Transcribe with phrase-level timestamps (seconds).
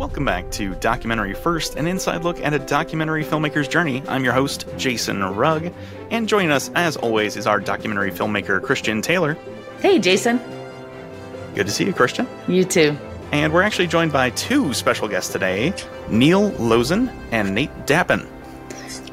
[0.00, 4.02] Welcome back to Documentary First, an inside look at a documentary filmmaker's journey.
[4.08, 5.74] I'm your host, Jason Rugg,
[6.10, 9.36] and joining us, as always, is our documentary filmmaker, Christian Taylor.
[9.82, 10.40] Hey, Jason.
[11.54, 12.26] Good to see you, Christian.
[12.48, 12.96] You too.
[13.32, 15.74] And we're actually joined by two special guests today
[16.08, 18.26] Neil Losin and Nate Dappen.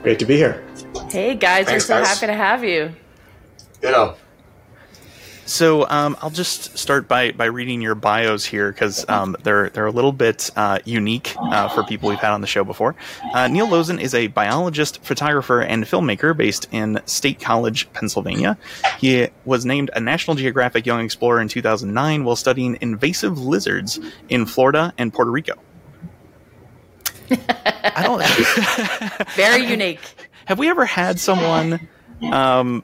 [0.04, 0.66] Great to be here.
[1.10, 1.66] Hey, guys.
[1.66, 2.08] Thanks, we're so guys.
[2.08, 2.94] happy to have you.
[3.84, 4.16] You know,
[5.48, 9.86] So um, I'll just start by, by reading your bios here because um, they're they're
[9.86, 12.96] a little bit uh, unique uh, for people we've had on the show before.
[13.34, 18.58] Uh, Neil Losin is a biologist, photographer, and filmmaker based in State College, Pennsylvania.
[19.00, 24.46] He was named a National Geographic Young Explorer in 2009 while studying invasive lizards in
[24.46, 25.54] Florida and Puerto Rico.
[27.32, 29.28] I don't.
[29.36, 30.02] Very unique.
[30.44, 31.88] have we ever had someone?
[32.22, 32.84] Um,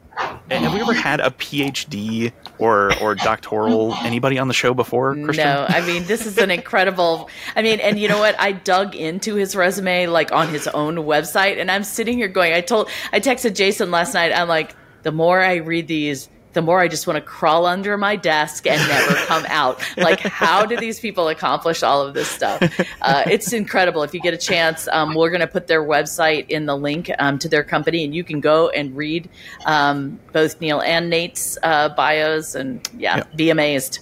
[0.50, 2.32] have we ever had a PhD
[2.63, 5.45] or or doctoral anybody on the show before, Christian?
[5.45, 7.30] No, I mean, this is an incredible.
[7.55, 8.39] I mean, and you know what?
[8.39, 12.53] I dug into his resume, like on his own website, and I'm sitting here going,
[12.53, 16.62] I told, I texted Jason last night, I'm like, the more I read these, the
[16.62, 19.82] more I just want to crawl under my desk and never come out.
[19.98, 22.62] Like, how do these people accomplish all of this stuff?
[23.02, 24.04] Uh, it's incredible.
[24.04, 27.12] If you get a chance, um, we're going to put their website in the link
[27.20, 29.30] um, to their company, and you can go and read
[29.66, 33.23] um, both Neil and Nate's uh, bios, and yeah, Yeah.
[33.36, 34.00] be amazed.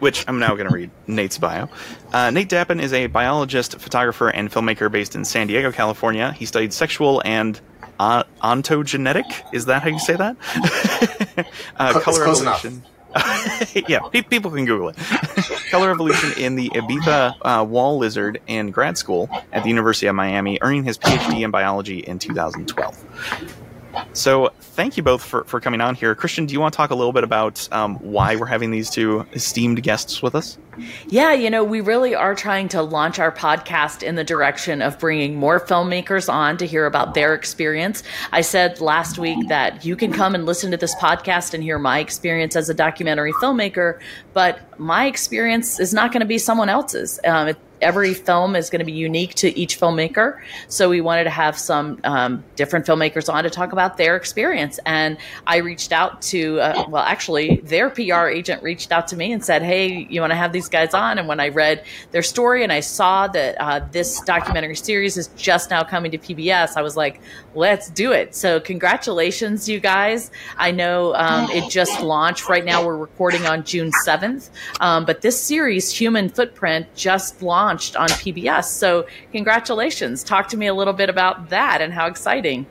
[0.00, 1.68] which I'm now going to read Nate's bio.
[2.12, 6.32] Uh, Nate Dappen is a biologist, photographer, and filmmaker based in San Diego, California.
[6.32, 7.58] He studied sexual and
[7.98, 9.24] uh, ontogenetic.
[9.52, 10.36] Is that how you say that?
[11.76, 12.64] uh, Cl- it's close enough.
[12.64, 12.82] evolution.
[13.88, 14.96] yeah, people can Google it.
[15.70, 20.14] color evolution in the Ibiza uh, wall lizard in grad school at the University of
[20.14, 23.63] Miami, earning his PhD in biology in 2012.
[24.12, 26.14] So, thank you both for, for coming on here.
[26.14, 28.90] Christian, do you want to talk a little bit about um, why we're having these
[28.90, 30.58] two esteemed guests with us?
[31.06, 34.98] Yeah, you know, we really are trying to launch our podcast in the direction of
[34.98, 38.02] bringing more filmmakers on to hear about their experience.
[38.32, 41.78] I said last week that you can come and listen to this podcast and hear
[41.78, 44.00] my experience as a documentary filmmaker,
[44.32, 47.20] but my experience is not going to be someone else's.
[47.24, 50.40] Um, every film is going to be unique to each filmmaker.
[50.68, 54.80] So we wanted to have some um, different filmmakers on to talk about their experience.
[54.86, 59.32] And I reached out to, uh, well, actually, their PR agent reached out to me
[59.32, 61.18] and said, Hey, you want to have these guys on?
[61.18, 65.28] And when I read their story and I saw that uh, this documentary series is
[65.36, 67.20] just now coming to PBS, I was like,
[67.54, 68.34] let's do it.
[68.34, 70.30] So congratulations, you guys.
[70.56, 72.48] I know um, it just launched.
[72.48, 74.48] Right now, we're recording on June 7th.
[74.80, 78.64] Um, but this series, Human Footprint, just launched on PBS.
[78.64, 80.22] So congratulations.
[80.24, 82.66] Talk to me a little bit about that and how exciting.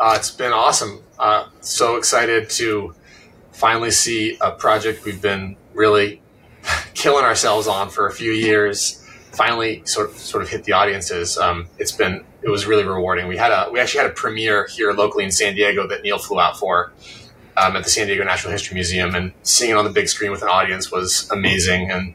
[0.00, 1.02] uh, it's been awesome.
[1.18, 2.94] Uh, so excited to
[3.52, 6.22] finally see a project we've been really
[6.94, 9.04] killing ourselves on for a few years.
[9.32, 11.36] Finally, sort of sort of hit the audiences.
[11.38, 13.28] Um, it's been it was really rewarding.
[13.28, 16.18] We had a we actually had a premiere here locally in San Diego that Neil
[16.18, 16.92] flew out for
[17.56, 20.30] um, at the San Diego Natural History Museum, and seeing it on the big screen
[20.30, 22.14] with an audience was amazing, and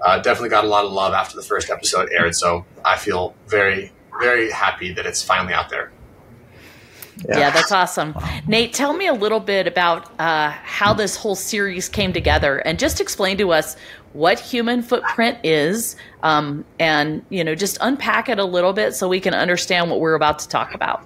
[0.00, 2.34] uh, definitely got a lot of love after the first episode aired.
[2.34, 5.92] So I feel very very happy that it's finally out there.
[7.28, 8.14] Yeah, that's awesome.
[8.46, 12.78] Nate, tell me a little bit about uh, how this whole series came together, and
[12.78, 13.76] just explain to us
[14.12, 19.08] what human footprint is, um, and you know, just unpack it a little bit so
[19.08, 21.04] we can understand what we're about to talk about.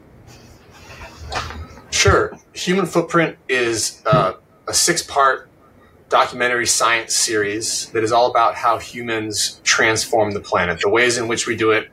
[1.90, 2.36] Sure.
[2.54, 4.34] Human Footprint is uh,
[4.66, 5.48] a six part
[6.12, 11.26] documentary science series that is all about how humans transform the planet, the ways in
[11.26, 11.90] which we do it.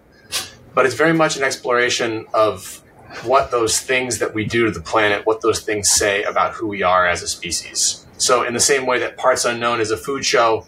[0.76, 2.84] But it's very much an exploration of
[3.24, 6.68] what those things that we do to the planet, what those things say about who
[6.68, 8.06] we are as a species.
[8.18, 10.66] So, in the same way that Parts Unknown is a food show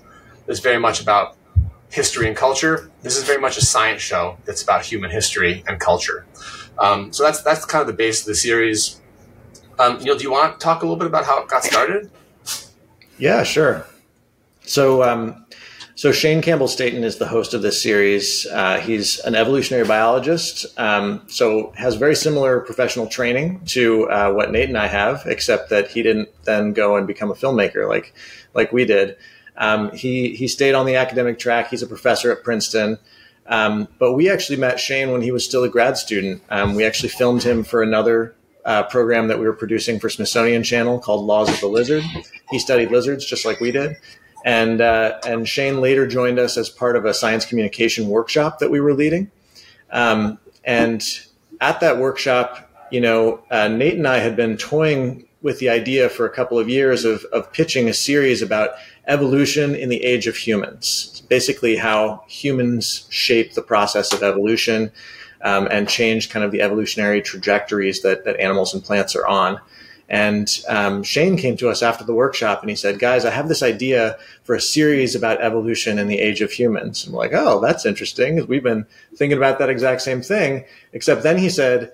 [0.47, 1.35] that's very much about
[1.89, 5.77] history and culture, this is very much a science show that's about human history and
[5.77, 6.25] culture.
[6.79, 9.01] Um, so that's that's kind of the base of the series.
[9.77, 12.09] Um, Neil, do you want to talk a little bit about how it got started?
[13.21, 13.85] Yeah, sure.
[14.61, 15.45] So, um,
[15.93, 18.47] so Shane Campbell Staton is the host of this series.
[18.47, 24.49] Uh, he's an evolutionary biologist, um, so has very similar professional training to uh, what
[24.51, 28.11] Nate and I have, except that he didn't then go and become a filmmaker like
[28.55, 29.17] like we did.
[29.55, 31.69] Um, he he stayed on the academic track.
[31.69, 32.97] He's a professor at Princeton.
[33.45, 36.41] Um, but we actually met Shane when he was still a grad student.
[36.49, 38.33] Um, we actually filmed him for another
[38.65, 42.03] uh, program that we were producing for Smithsonian Channel called Laws of the Lizard.
[42.49, 43.97] He studied lizards just like we did.
[44.43, 48.71] And, uh, and Shane later joined us as part of a science communication workshop that
[48.71, 49.31] we were leading.
[49.91, 51.03] Um, and
[51.59, 56.09] at that workshop, you know, uh, Nate and I had been toying with the idea
[56.09, 58.71] for a couple of years of, of pitching a series about
[59.07, 61.23] evolution in the age of humans.
[61.29, 64.91] Basically, how humans shape the process of evolution
[65.43, 69.59] um, and change kind of the evolutionary trajectories that, that animals and plants are on.
[70.09, 73.47] And um, Shane came to us after the workshop and he said, Guys, I have
[73.47, 77.05] this idea for a series about evolution in the age of humans.
[77.05, 78.45] And we're like, Oh, that's interesting.
[78.47, 78.85] We've been
[79.15, 80.65] thinking about that exact same thing.
[80.91, 81.93] Except then he said,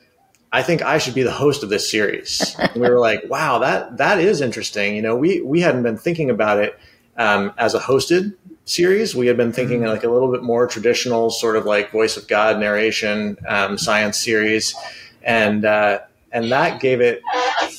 [0.51, 2.55] I think I should be the host of this series.
[2.57, 4.95] and we were like, wow, that that is interesting.
[4.95, 6.79] You know, we we hadn't been thinking about it
[7.17, 8.33] um, as a hosted
[8.67, 9.15] series.
[9.15, 9.89] We had been thinking mm-hmm.
[9.89, 14.17] like a little bit more traditional, sort of like voice of God narration, um, science
[14.17, 14.75] series,
[15.23, 15.99] and uh,
[16.31, 17.21] and that gave it,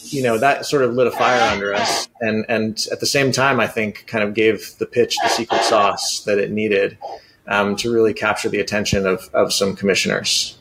[0.05, 3.31] you know, that sort of lit a fire under us, and and at the same
[3.31, 6.99] time, I think kind of gave the pitch the secret sauce that it needed
[7.47, 10.59] um, to really capture the attention of of some commissioners.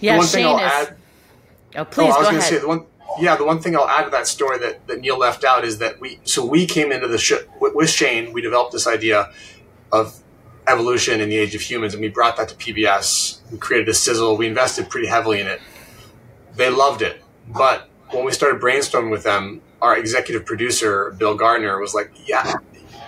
[0.00, 0.88] Yeah, one Shane thing I'll is.
[0.88, 0.96] Add,
[1.76, 2.86] oh, please oh, I was going to say the one
[3.18, 5.78] yeah, the one thing I'll add to that story that, that Neil left out is
[5.78, 8.32] that we so we came into the with, Shane.
[8.32, 9.30] We developed this idea
[9.92, 10.22] of
[10.66, 13.40] evolution in the age of humans, and we brought that to PBS.
[13.50, 14.36] We created a sizzle.
[14.36, 15.60] We invested pretty heavily in it.
[16.54, 21.78] They loved it, but when we started brainstorming with them, our executive producer Bill Gardner
[21.78, 22.54] was like, "Yeah,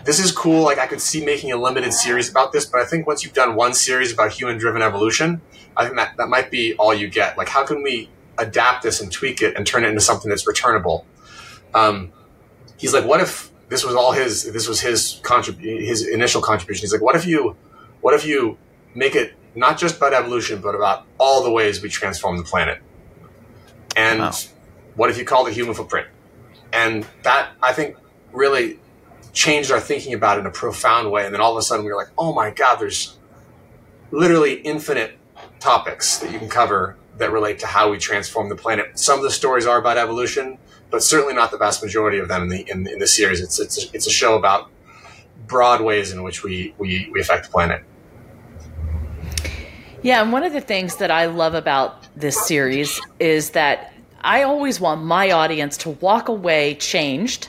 [0.05, 0.63] this is cool.
[0.63, 3.35] Like I could see making a limited series about this, but I think once you've
[3.35, 5.41] done one series about human-driven evolution,
[5.77, 7.39] I think that that might be all you get.
[7.39, 10.47] Like, how can we adapt this and tweak it and turn it into something that's
[10.47, 11.07] returnable.
[11.75, 12.13] Um,
[12.79, 14.51] he's like, what if this was all his?
[14.53, 16.83] This was his contrib- his initial contribution.
[16.83, 17.57] He's like, what if you,
[18.01, 18.59] what if you
[18.95, 22.81] make it not just about evolution, but about all the ways we transform the planet?
[23.97, 24.33] And wow.
[24.95, 26.09] what if you call it human footprint?
[26.73, 27.97] And that I think
[28.33, 28.79] really
[29.33, 31.25] changed our thinking about it in a profound way.
[31.25, 33.19] And then all of a sudden we were like, oh my God, there's
[34.11, 35.19] literally infinite
[35.59, 38.99] topics that you can cover that relate to how we transform the planet.
[38.99, 40.59] Some of the stories are about evolution,
[40.91, 43.41] but certainly not the vast majority of them in the in, in the series.
[43.41, 44.71] It's it's a, it's a show about
[45.47, 47.85] broad ways in which we, we we affect the planet.
[50.03, 54.43] Yeah, and one of the things that I love about this series is that I
[54.43, 57.49] always want my audience to walk away changed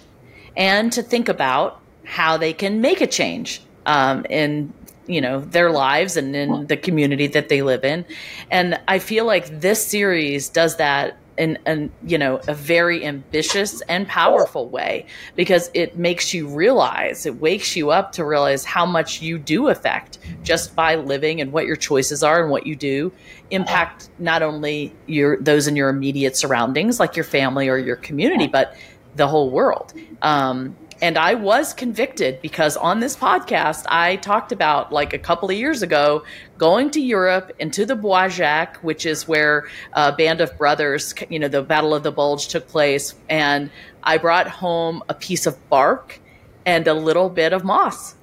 [0.56, 4.74] and to think about how they can make a change um, in
[5.08, 8.06] you know their lives and in the community that they live in.
[8.52, 13.82] And i feel like this series does that in, in you know a very ambitious
[13.82, 15.06] and powerful way
[15.36, 19.68] because it makes you realize it wakes you up to realize how much you do
[19.70, 23.12] affect just by living and what your choices are and what you do
[23.50, 28.48] impact not only your those in your immediate surroundings like your family or your community
[28.48, 28.76] but
[29.16, 29.94] the whole world.
[30.22, 35.50] Um, and I was convicted because on this podcast, I talked about like a couple
[35.50, 36.24] of years ago
[36.58, 41.40] going to Europe into the Bois Jacques, which is where a band of brothers, you
[41.40, 43.16] know, the Battle of the Bulge took place.
[43.30, 43.70] And
[44.04, 46.20] I brought home a piece of bark
[46.66, 48.16] and a little bit of moss.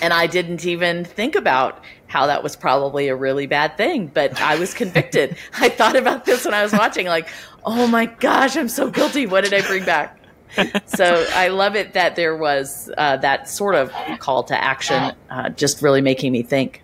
[0.00, 4.40] And I didn't even think about how that was probably a really bad thing, but
[4.40, 5.36] I was convicted.
[5.58, 7.28] I thought about this when I was watching, like,
[7.64, 9.26] oh my gosh, I'm so guilty.
[9.26, 10.21] What did I bring back?
[10.86, 15.48] So I love it that there was uh, that sort of call to action, uh,
[15.50, 16.82] just really making me think.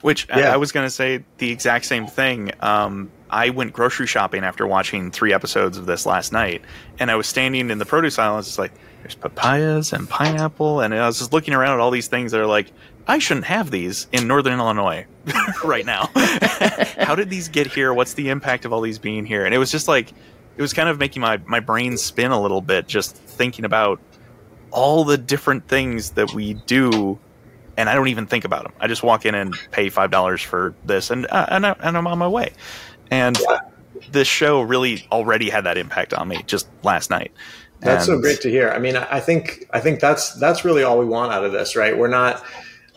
[0.00, 0.50] Which yeah.
[0.50, 2.50] I, I, was going to say the exact same thing.
[2.60, 6.62] Um, I went grocery shopping after watching three episodes of this last night,
[6.98, 8.36] and I was standing in the produce aisle.
[8.36, 11.92] And it's like there's papayas and pineapple, and I was just looking around at all
[11.92, 12.72] these things that are like
[13.06, 15.06] I shouldn't have these in Northern Illinois
[15.64, 16.10] right now.
[16.14, 17.92] How did these get here?
[17.92, 19.44] What's the impact of all these being here?
[19.44, 20.12] And it was just like
[20.56, 24.00] it was kind of making my, my brain spin a little bit just thinking about
[24.70, 27.18] all the different things that we do
[27.76, 28.72] and I don't even think about them.
[28.80, 31.96] I just walk in and pay five dollars for this, and uh, and, I, and
[31.96, 32.52] I'm on my way.
[33.10, 33.58] And yeah.
[34.10, 37.32] this show really already had that impact on me just last night.
[37.80, 38.70] That's and so great to hear.
[38.70, 41.76] I mean, I think I think that's that's really all we want out of this,
[41.76, 41.96] right?
[41.96, 42.44] We're not.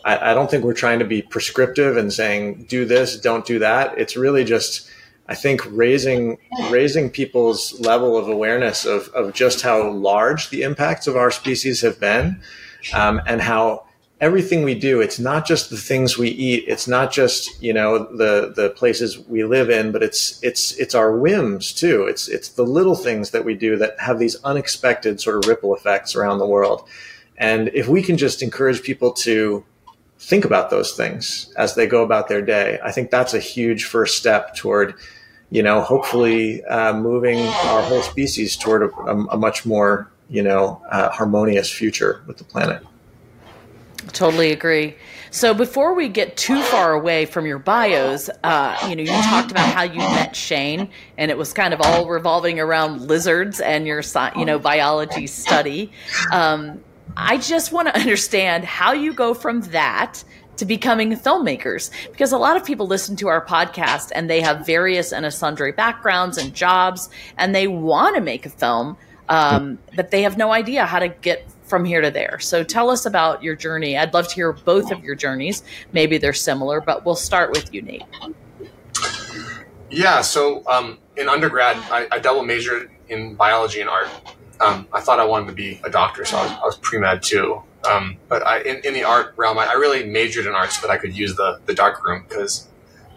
[0.04, 3.58] I, I don't think we're trying to be prescriptive and saying do this, don't do
[3.58, 3.98] that.
[3.98, 4.88] It's really just
[5.28, 6.38] I think raising
[6.70, 11.80] raising people's level of awareness of, of just how large the impacts of our species
[11.80, 12.40] have been,
[12.94, 13.84] um, and how
[14.18, 17.98] everything we do it's not just the things we eat it's not just you know
[18.16, 22.04] the the places we live in but it's it's it's our whims too.
[22.04, 25.74] It's it's the little things that we do that have these unexpected sort of ripple
[25.74, 26.88] effects around the world.
[27.36, 29.64] And if we can just encourage people to
[30.18, 33.84] think about those things as they go about their day i think that's a huge
[33.84, 34.94] first step toward
[35.50, 40.82] you know, hopefully uh, moving our whole species toward a, a much more, you know,
[40.90, 42.82] uh, harmonious future with the planet.
[44.12, 44.96] Totally agree.
[45.30, 49.50] So before we get too far away from your bios, uh, you know, you talked
[49.50, 53.86] about how you met Shane, and it was kind of all revolving around lizards and
[53.86, 54.02] your,
[54.36, 55.92] you know, biology study.
[56.32, 56.82] Um,
[57.16, 60.22] I just want to understand how you go from that
[60.56, 61.90] to becoming filmmakers.
[62.10, 65.72] Because a lot of people listen to our podcast and they have various and sundry
[65.72, 68.96] backgrounds and jobs and they want to make a film
[69.28, 72.38] um, but they have no idea how to get from here to there.
[72.38, 73.98] So tell us about your journey.
[73.98, 75.64] I'd love to hear both of your journeys.
[75.92, 78.04] Maybe they're similar but we'll start with you nate.
[79.90, 84.08] Yeah so um, in undergrad I, I, double majored in biology and art
[84.60, 87.22] um, i thought i wanted to be a doctor so i was, I was pre-med
[87.22, 90.72] too um, but I, in, in, the art realm, I, I, really majored in art
[90.72, 92.66] so that I could use the, the dark room because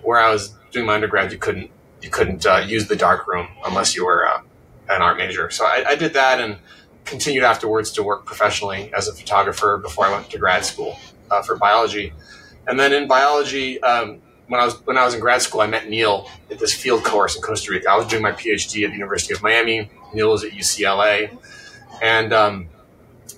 [0.03, 3.47] where I was doing my undergrad, you couldn't you couldn't uh, use the dark room
[3.65, 4.41] unless you were uh,
[4.89, 5.49] an art major.
[5.49, 6.57] So I, I, did that and
[7.03, 10.97] continued afterwards to work professionally as a photographer before I went to grad school
[11.29, 12.13] uh, for biology.
[12.67, 15.67] And then in biology, um, when I was when I was in grad school, I
[15.67, 17.89] met Neil at this field course in Costa Rica.
[17.89, 19.89] I was doing my PhD at the University of Miami.
[20.13, 21.37] Neil was at UCLA,
[22.01, 22.67] and um,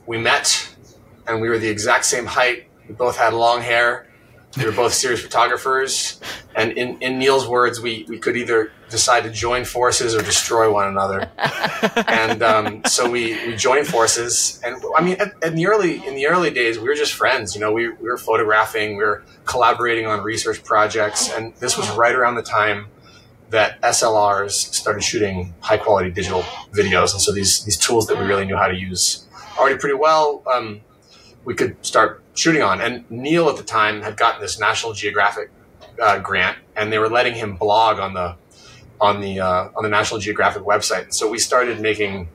[0.07, 0.71] we met
[1.27, 2.67] and we were the exact same height.
[2.87, 4.07] We both had long hair.
[4.57, 6.19] We were both serious photographers.
[6.55, 10.71] And in, in Neil's words, we, we could either decide to join forces or destroy
[10.71, 11.31] one another.
[12.07, 14.61] and um, so we, we joined forces.
[14.63, 17.55] And I mean, at, in the early in the early days, we were just friends.
[17.55, 21.89] You know, we, we were photographing, we were collaborating on research projects, and this was
[21.91, 22.87] right around the time
[23.49, 27.13] that SLRs started shooting high quality digital videos.
[27.13, 29.25] And so these these tools that we really knew how to use
[29.57, 30.43] already pretty well.
[30.51, 30.81] Um,
[31.43, 32.81] we could start shooting on.
[32.81, 35.49] And Neil at the time had gotten this National Geographic
[36.01, 38.35] uh, grant, and they were letting him blog on the
[39.01, 41.03] on the uh, on the National Geographic website.
[41.03, 42.29] And so we started making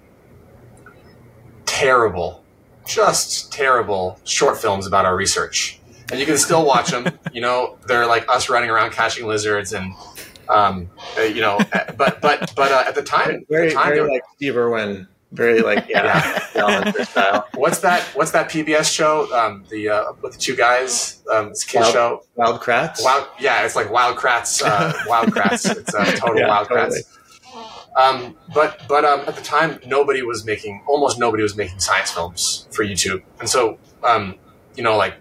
[1.65, 2.45] terrible,
[2.87, 5.81] just terrible short films about our research.
[6.11, 7.07] And you can still watch them.
[7.33, 9.95] you know, they're like us running around catching lizards and.
[10.49, 11.59] Um, uh, you know,
[11.97, 15.61] but but but uh, at the time, very the time, very like Steve Irwin very
[15.61, 16.39] like yeah,
[17.05, 17.49] style.
[17.55, 18.03] What's that?
[18.15, 19.33] What's that PBS show?
[19.33, 22.25] Um, the uh, with the two guys, um, it's a kid Wild, show.
[22.35, 23.05] Wild Kratts.
[23.05, 24.63] Wild, yeah, it's like Wild Kratts.
[24.65, 25.67] Uh, Wild Kratts.
[25.77, 27.01] It's uh, total yeah, Wild totally.
[27.01, 27.13] Kratts.
[27.97, 32.11] Um, but but um, at the time, nobody was making almost nobody was making science
[32.11, 34.37] films for YouTube, and so um,
[34.77, 35.15] you know, like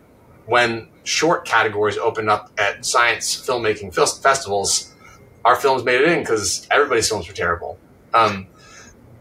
[0.46, 4.94] when short categories opened up at science filmmaking festivals,
[5.44, 7.78] our films made it in because everybody's films were terrible.
[8.14, 8.48] Um,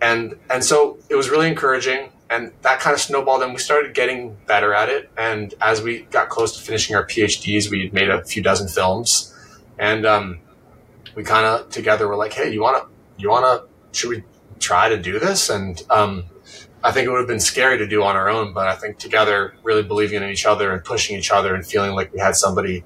[0.05, 3.95] and and so it was really encouraging and that kind of snowballed and we started
[3.95, 5.11] getting better at it.
[5.17, 9.35] And as we got close to finishing our phds we made a few dozen films.
[9.79, 10.41] And um,
[11.15, 14.25] we kind of together were like hey you want to you want to should we
[14.59, 15.49] try to do this?
[15.49, 16.25] And um,
[16.83, 18.99] i think it would have been scary to do on our own but i think
[18.99, 22.37] together really believing in each other and pushing each other and feeling like we had
[22.37, 22.85] somebody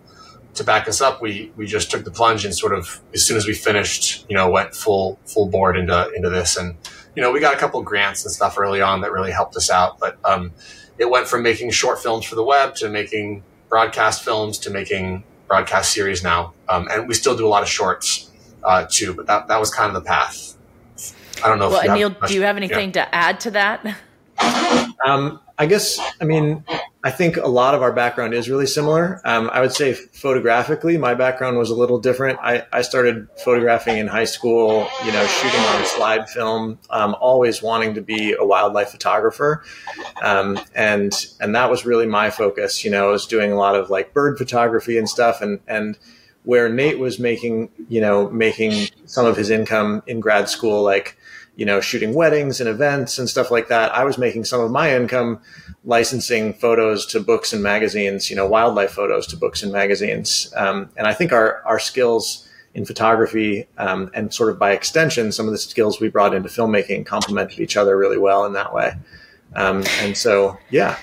[0.58, 3.36] to back us up, we we just took the plunge and sort of as soon
[3.36, 6.56] as we finished, you know, went full full board into into this.
[6.56, 6.76] And
[7.18, 9.70] you know, we got a couple grants and stuff early on that really helped us
[9.70, 9.98] out.
[9.98, 10.52] But um,
[10.98, 15.24] it went from making short films for the web to making broadcast films to making
[15.48, 16.54] broadcast series now.
[16.68, 18.30] Um, and we still do a lot of shorts
[18.62, 20.56] uh, too, but that, that was kind of the path.
[21.42, 21.70] I don't know.
[21.70, 23.06] Well, Neil, do you have anything yeah.
[23.06, 23.84] to add to that?
[25.04, 26.62] Um, I guess, I mean,
[27.04, 29.20] I think a lot of our background is really similar.
[29.24, 32.40] Um, I would say photographically, my background was a little different.
[32.42, 37.62] I, I started photographing in high school, you know, shooting on slide film, um, always
[37.62, 39.62] wanting to be a wildlife photographer.
[40.22, 42.84] Um, and, and that was really my focus.
[42.84, 45.40] You know, I was doing a lot of like bird photography and stuff.
[45.40, 45.96] And, and
[46.42, 51.16] where Nate was making, you know, making some of his income in grad school, like,
[51.58, 53.92] you know, shooting weddings and events and stuff like that.
[53.92, 55.40] I was making some of my income
[55.84, 60.52] licensing photos to books and magazines, you know, wildlife photos to books and magazines.
[60.54, 65.32] Um, and I think our, our skills in photography um, and sort of by extension,
[65.32, 68.72] some of the skills we brought into filmmaking complemented each other really well in that
[68.72, 68.92] way.
[69.56, 70.96] Um, and so, yeah,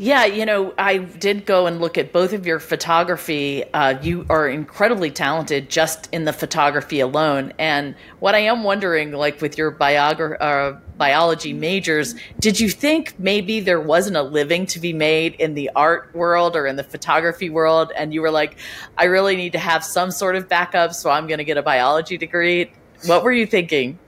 [0.00, 3.64] yeah, you know, I did go and look at both of your photography.
[3.74, 7.52] Uh, you are incredibly talented just in the photography alone.
[7.58, 13.18] And what I am wondering, like with your biogra- uh, biology majors, did you think
[13.18, 16.84] maybe there wasn't a living to be made in the art world or in the
[16.84, 17.90] photography world?
[17.96, 18.56] And you were like,
[18.96, 21.62] I really need to have some sort of backup, so I'm going to get a
[21.62, 22.70] biology degree.
[23.06, 23.98] What were you thinking?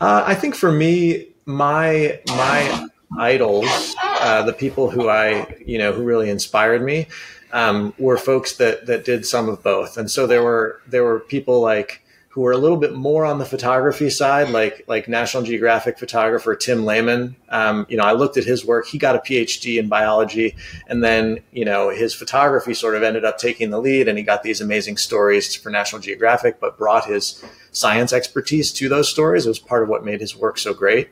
[0.00, 2.88] Uh, I think for me, my my
[3.18, 7.08] idols, uh, the people who I, you know, who really inspired me,
[7.52, 9.96] um, were folks that that did some of both.
[9.96, 12.02] And so there were there were people like
[12.32, 16.56] who were a little bit more on the photography side, like like National Geographic photographer
[16.56, 17.36] Tim Laman.
[17.50, 18.86] Um, you know, I looked at his work.
[18.86, 23.26] He got a PhD in biology, and then you know his photography sort of ended
[23.26, 27.04] up taking the lead, and he got these amazing stories for National Geographic, but brought
[27.04, 29.44] his science expertise to those stories.
[29.44, 31.10] It was part of what made his work so great.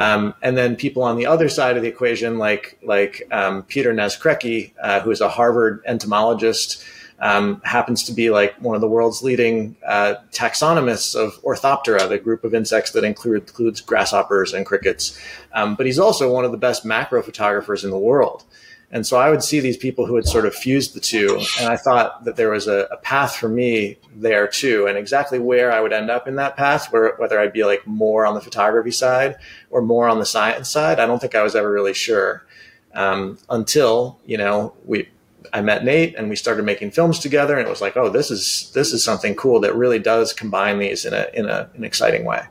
[0.00, 3.92] Um, and then people on the other side of the equation, like like um, Peter
[3.92, 6.82] Naskrecki, uh, who is a Harvard entomologist
[7.20, 12.18] um, happens to be like one of the world's leading uh, taxonomists of Orthoptera, the
[12.18, 15.18] group of insects that include, includes grasshoppers and crickets.
[15.52, 18.44] Um, but he's also one of the best macro photographers in the world.
[18.92, 21.40] And so I would see these people who had sort of fused the two.
[21.60, 24.86] And I thought that there was a, a path for me there too.
[24.86, 27.86] And exactly where I would end up in that path, where, whether I'd be like
[27.86, 29.36] more on the photography side
[29.70, 32.44] or more on the science side, I don't think I was ever really sure.
[32.92, 35.08] Um, until, you know, we,
[35.52, 38.32] I met Nate and we started making films together and it was like, oh, this
[38.32, 41.84] is this is something cool that really does combine these in a in a an
[41.84, 42.42] exciting way.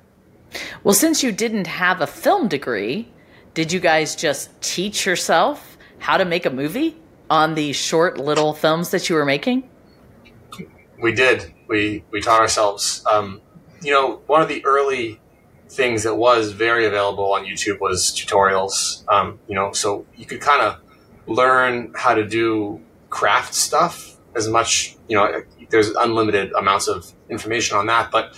[0.83, 3.09] Well, since you didn't have a film degree,
[3.53, 5.68] did you guys just teach yourself
[5.99, 6.95] how to make a movie
[7.29, 9.69] on the short little films that you were making?
[11.01, 11.53] We did.
[11.67, 13.03] We we taught ourselves.
[13.09, 13.41] Um,
[13.81, 15.19] you know, one of the early
[15.69, 19.07] things that was very available on YouTube was tutorials.
[19.07, 20.81] Um, you know, so you could kind of
[21.27, 27.77] learn how to do craft stuff as much, you know, there's unlimited amounts of information
[27.77, 28.11] on that.
[28.11, 28.35] But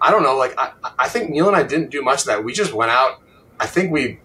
[0.00, 2.44] I don't know, like, I, I think Neil and I didn't do much of that.
[2.44, 3.20] We just went out.
[3.58, 4.20] I think we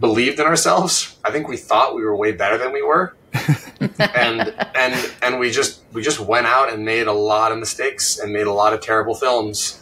[0.00, 1.18] believed in ourselves.
[1.24, 3.14] I think we thought we were way better than we were.
[3.98, 8.18] and and and we just we just went out and made a lot of mistakes
[8.18, 9.80] and made a lot of terrible films.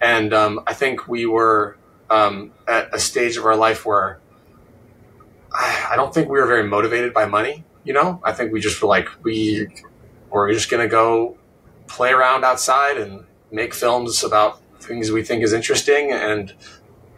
[0.00, 1.76] And um, I think we were
[2.08, 4.18] um, at a stage of our life where
[5.52, 7.64] I don't think we were very motivated by money.
[7.84, 9.68] You know, I think we just were like we
[10.30, 11.36] we're just gonna go
[11.86, 16.12] play around outside and make films about things we think is interesting.
[16.12, 16.52] And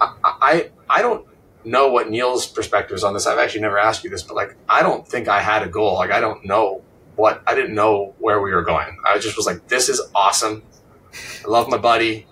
[0.01, 1.27] I, I, I don't
[1.65, 3.27] know what Neil's perspective is on this.
[3.27, 5.95] I've actually never asked you this, but like, I don't think I had a goal.
[5.95, 6.83] Like, I don't know
[7.17, 8.97] what, I didn't know where we were going.
[9.05, 10.63] I just was like, this is awesome.
[11.45, 12.27] I love my buddy.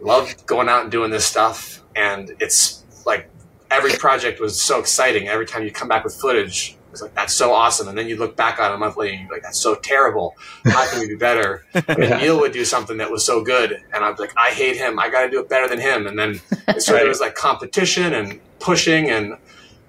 [0.00, 1.84] Love going out and doing this stuff.
[1.96, 3.28] And it's like
[3.70, 5.28] every project was so exciting.
[5.28, 7.86] Every time you come back with footage, it's like that's so awesome.
[7.88, 9.76] And then you look back on it a month later, and you're like, that's so
[9.76, 10.34] terrible.
[10.64, 11.64] How can we be better?
[11.88, 12.18] And yeah.
[12.18, 14.98] Neil would do something that was so good, and I'd be like, I hate him.
[14.98, 16.06] I got to do it better than him.
[16.06, 16.40] And then
[16.78, 17.00] so right.
[17.00, 19.36] there was like competition and pushing, and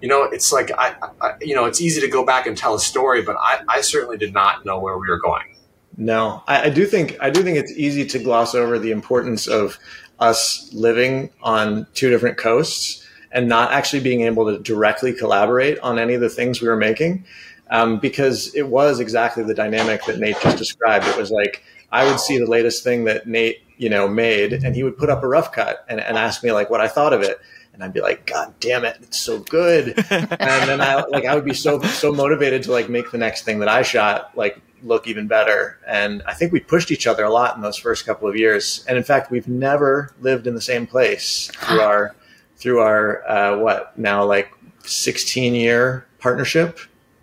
[0.02, 2.74] you know, it's like I, I, you know, it's easy to go back and tell
[2.76, 5.56] a story, but I, I certainly did not know where we were going.
[5.98, 9.48] No, I, I do think I do think it's easy to gloss over the importance
[9.48, 9.78] of
[10.20, 16.00] us living on two different coasts and not actually being able to directly collaborate on
[16.00, 17.26] any of the things we were making.
[17.72, 21.06] Um, because it was exactly the dynamic that Nate just described.
[21.06, 24.76] It was like I would see the latest thing that Nate, you know, made, and
[24.76, 27.14] he would put up a rough cut and, and ask me like what I thought
[27.14, 27.40] of it,
[27.74, 29.90] and I'd be like, God damn it, it's so good.
[30.10, 33.44] and then I like I would be so so motivated to like make the next
[33.44, 35.78] thing that I shot like look even better.
[35.88, 38.84] And I think we pushed each other a lot in those first couple of years.
[38.88, 42.16] And in fact, we've never lived in the same place through our
[42.60, 46.78] through our uh, what now like 16 year partnership.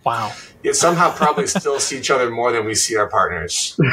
[0.05, 0.33] Wow.
[0.63, 3.75] Yeah, somehow probably still see each other more than we see our partners.
[3.79, 3.93] you know,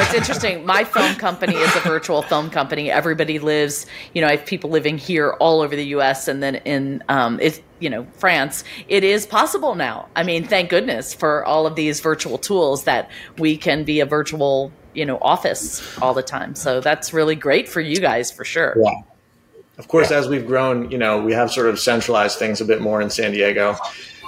[0.00, 0.66] it's interesting.
[0.66, 2.90] My film company is a virtual film company.
[2.90, 6.56] Everybody lives, you know, I have people living here all over the US and then
[6.56, 8.64] in um it's you know, France.
[8.88, 10.08] It is possible now.
[10.16, 14.06] I mean, thank goodness for all of these virtual tools that we can be a
[14.06, 16.54] virtual, you know, office all the time.
[16.54, 18.74] So that's really great for you guys for sure.
[18.76, 19.02] Yeah.
[19.76, 22.80] Of course, as we've grown, you know, we have sort of centralized things a bit
[22.80, 23.76] more in San Diego,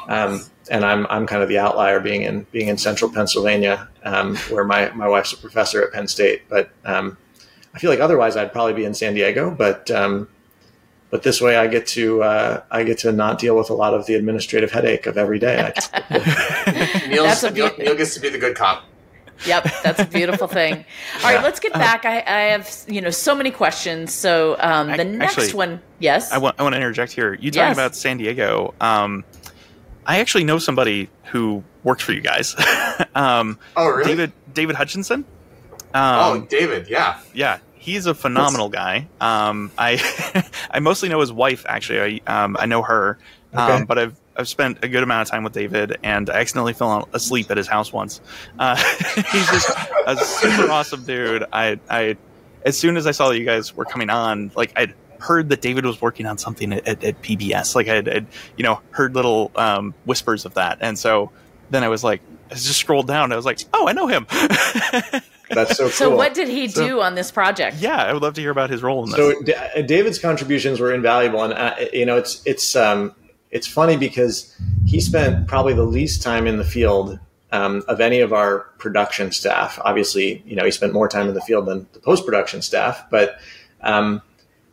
[0.09, 4.37] um, and I'm I'm kind of the outlier, being in being in central Pennsylvania, um,
[4.51, 6.49] where my my wife's a professor at Penn State.
[6.49, 7.17] But um,
[7.75, 10.29] I feel like otherwise I'd probably be in San Diego, but um,
[11.11, 13.95] but this way I get to uh, I get to not deal with a lot
[13.95, 15.73] of the administrative headache of every day.
[17.09, 18.85] Neil's, Neil, Neil gets to be the good cop.
[19.45, 20.85] Yep, that's a beautiful thing.
[21.25, 22.05] All right, let's get uh, back.
[22.05, 24.13] I, I, have you know so many questions.
[24.13, 27.35] So um, the next actually, one, yes, I want I want to interject here.
[27.35, 27.77] You talking yes.
[27.77, 28.75] about San Diego?
[28.81, 29.25] Um,
[30.07, 32.55] I actually know somebody who worked for you guys.
[33.15, 34.05] um, oh, really?
[34.05, 35.25] David David Hutchinson.
[35.95, 37.59] Um, oh, David, yeah, yeah.
[37.75, 39.09] He's a phenomenal guy.
[39.21, 41.65] Um, I I mostly know his wife.
[41.69, 43.19] Actually, I um, I know her,
[43.53, 43.63] okay.
[43.63, 46.73] um, but I've I've spent a good amount of time with David, and I accidentally
[46.73, 48.21] fell asleep at his house once.
[48.59, 48.77] Uh,
[49.33, 49.71] he's just
[50.07, 51.45] a super awesome dude.
[51.53, 52.17] I, I,
[52.65, 55.61] as soon as I saw that you guys were coming on, like I'd heard that
[55.61, 57.75] David was working on something at, at, at PBS.
[57.75, 61.33] Like I'd, I'd, you know, heard little um, whispers of that, and so
[61.71, 62.21] then I was like,
[62.51, 63.33] I just scrolled down.
[63.33, 64.27] I was like, oh, I know him.
[65.51, 65.93] That's so cool.
[65.93, 67.77] So, what did he do on this project?
[67.79, 69.17] Yeah, I would love to hear about his role in this.
[69.17, 73.15] So D- uh, David's contributions were invaluable, and uh, you know it's it's um,
[73.57, 74.55] it's funny because
[74.87, 77.19] he spent probably the least time in the field
[77.53, 79.79] um, of any of our production staff.
[79.83, 83.05] Obviously, you know he spent more time in the field than the post production staff,
[83.11, 83.39] but
[83.81, 84.21] um,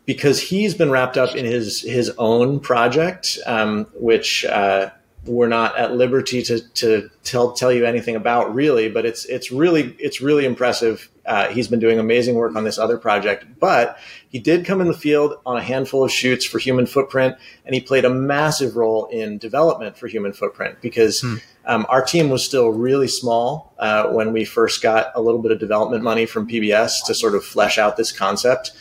[0.05, 4.45] because he's been wrapped up in his his own project, um, which.
[4.45, 4.89] Uh,
[5.25, 9.51] we're not at liberty to, to tell tell you anything about really, but it's it's
[9.51, 11.09] really it's really impressive.
[11.25, 14.87] Uh, he's been doing amazing work on this other project, but he did come in
[14.87, 18.75] the field on a handful of shoots for Human Footprint, and he played a massive
[18.75, 21.35] role in development for Human Footprint because hmm.
[21.65, 25.51] um, our team was still really small uh, when we first got a little bit
[25.51, 28.73] of development money from PBS to sort of flesh out this concept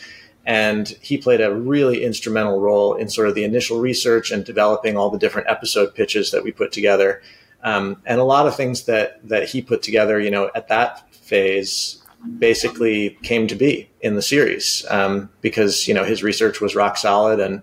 [0.45, 4.97] and he played a really instrumental role in sort of the initial research and developing
[4.97, 7.21] all the different episode pitches that we put together.
[7.63, 11.13] Um, and a lot of things that that he put together, you know, at that
[11.15, 12.03] phase
[12.39, 16.97] basically came to be in the series um, because you know his research was rock
[16.97, 17.61] solid and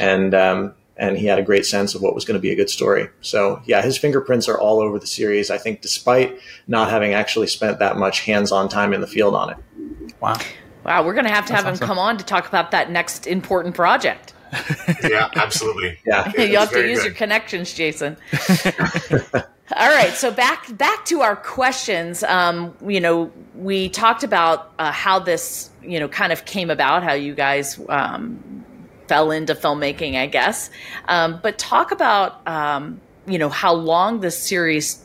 [0.00, 2.56] and um, and he had a great sense of what was going to be a
[2.56, 3.08] good story.
[3.20, 5.50] So yeah, his fingerprints are all over the series.
[5.50, 9.50] I think, despite not having actually spent that much hands-on time in the field on
[9.50, 9.56] it.
[10.20, 10.38] Wow.
[10.86, 11.82] Wow, we're going to have to That's have awesome.
[11.82, 14.34] him come on to talk about that next important project.
[15.02, 15.98] yeah, absolutely.
[16.06, 17.06] Yeah, you have to use good.
[17.06, 18.16] your connections, Jason.
[19.76, 22.22] All right, so back back to our questions.
[22.22, 27.02] Um, you know, we talked about uh, how this, you know, kind of came about,
[27.02, 28.64] how you guys um,
[29.08, 30.70] fell into filmmaking, I guess.
[31.08, 35.04] Um, but talk about, um, you know, how long this series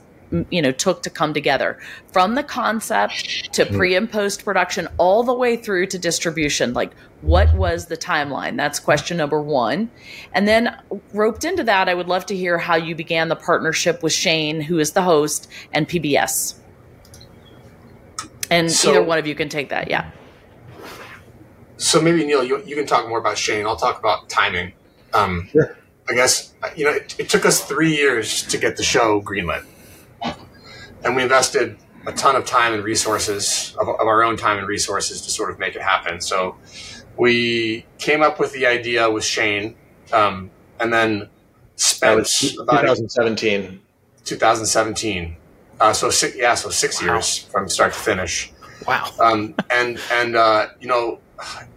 [0.49, 1.77] you know took to come together.
[2.11, 3.75] From the concept to mm-hmm.
[3.75, 8.57] pre and post production all the way through to distribution like what was the timeline?
[8.57, 9.89] That's question number 1
[10.33, 10.75] and then
[11.13, 14.61] roped into that I would love to hear how you began the partnership with Shane
[14.61, 16.55] who is the host and PBS
[18.49, 20.09] and so, either one of you can take that yeah.
[21.77, 23.65] So maybe Neil you, you can talk more about Shane.
[23.65, 24.73] I'll talk about timing.
[25.13, 25.77] Um, sure.
[26.09, 29.65] I guess you know it, it took us three years to get the show greenlit
[31.03, 34.67] and we invested a ton of time and resources of, of, our own time and
[34.67, 36.19] resources to sort of make it happen.
[36.19, 36.55] So
[37.17, 39.75] we came up with the idea with Shane,
[40.11, 41.29] um, and then
[41.75, 42.19] spent
[42.59, 43.79] about 2017.
[44.23, 45.37] 2017.
[45.79, 47.15] Uh, so six, yeah, so six wow.
[47.15, 48.51] years from start to finish.
[48.87, 49.11] Wow.
[49.19, 51.19] Um, and and uh, you know,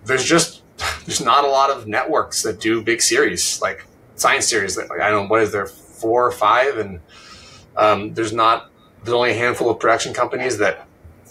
[0.04, 0.62] there's just
[1.06, 4.76] there's not a lot of networks that do big series like science series.
[4.76, 7.00] That like, I don't know what is there four or five, and
[7.76, 8.70] um, there's not
[9.04, 10.86] there's only a handful of production companies that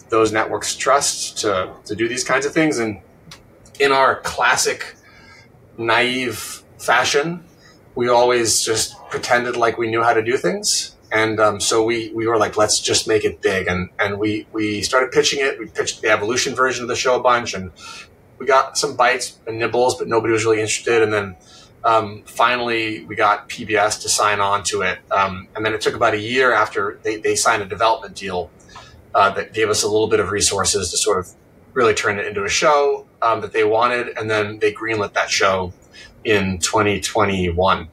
[0.09, 2.77] those networks trust to, to do these kinds of things.
[2.77, 3.01] And
[3.79, 4.95] in our classic
[5.77, 7.43] naive fashion,
[7.95, 10.95] we always just pretended like we knew how to do things.
[11.11, 13.67] And um, so we, we were like, let's just make it big.
[13.67, 15.59] And, and we, we started pitching it.
[15.59, 17.71] We pitched the evolution version of the show a bunch and
[18.37, 21.01] we got some bites and nibbles, but nobody was really interested.
[21.01, 21.35] And then
[21.85, 24.99] um, finally we got PBS to sign on to it.
[25.11, 28.49] Um, and then it took about a year after they, they signed a development deal
[29.13, 31.29] uh, that gave us a little bit of resources to sort of
[31.73, 34.17] really turn it into a show um, that they wanted.
[34.17, 35.73] And then they greenlit that show
[36.23, 37.87] in 2021.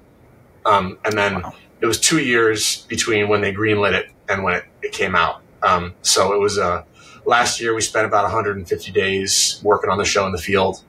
[0.67, 1.55] Um, and then wow.
[1.81, 5.43] it was two years between when they greenlit it and when it, it came out.
[5.63, 6.85] Um, so it was a, uh,
[7.27, 10.83] last year we spent about 150 days working on the show in the field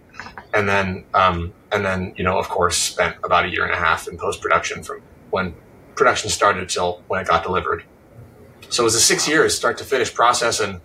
[0.53, 3.77] and then um, and then you know of course spent about a year and a
[3.77, 5.53] half in post production from when
[5.95, 7.83] production started till when it got delivered.
[8.69, 10.81] So it was a six years start to finish process, and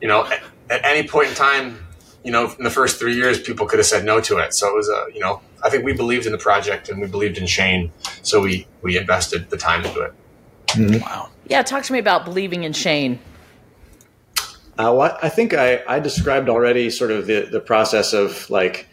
[0.00, 1.86] you know at, at any point in time,
[2.24, 4.54] you know in the first three years, people could have said no to it.
[4.54, 7.06] So it was a you know I think we believed in the project and we
[7.06, 10.12] believed in Shane, so we we invested the time into it.
[10.68, 11.00] Mm-hmm.
[11.00, 11.30] Wow.
[11.46, 13.18] Yeah, talk to me about believing in Shane.
[14.78, 18.86] Uh, well, I think I, I described already sort of the, the process of like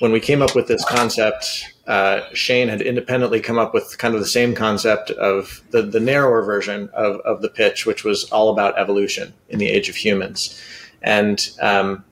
[0.00, 4.14] when we came up with this concept, uh, Shane had independently come up with kind
[4.14, 8.24] of the same concept of the, the narrower version of, of the pitch, which was
[8.30, 10.60] all about evolution in the age of humans.
[11.02, 12.04] And, um,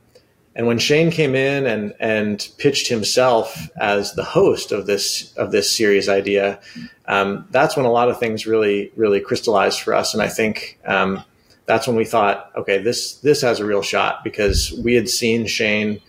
[0.54, 5.50] and when Shane came in and, and pitched himself as the host of this, of
[5.50, 6.60] this series idea,
[7.06, 10.12] um, that's when a lot of things really, really crystallized for us.
[10.12, 11.24] And I think, um,
[11.64, 15.46] that's when we thought, okay, this, this has a real shot because we had seen
[15.46, 16.00] Shane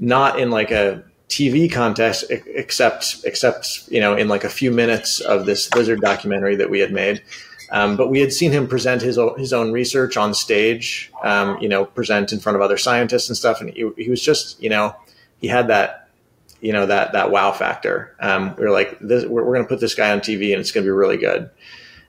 [0.00, 5.20] not in like a TV contest, except except you know in like a few minutes
[5.20, 7.22] of this lizard documentary that we had made.
[7.70, 11.56] Um, but we had seen him present his own, his own research on stage, um,
[11.58, 14.62] you know, present in front of other scientists and stuff, and he, he was just,
[14.62, 14.94] you know,
[15.40, 16.10] he had that,
[16.60, 18.14] you know, that that wow factor.
[18.20, 20.60] Um, we were like, this, we're, we're going to put this guy on TV, and
[20.60, 21.48] it's going to be really good.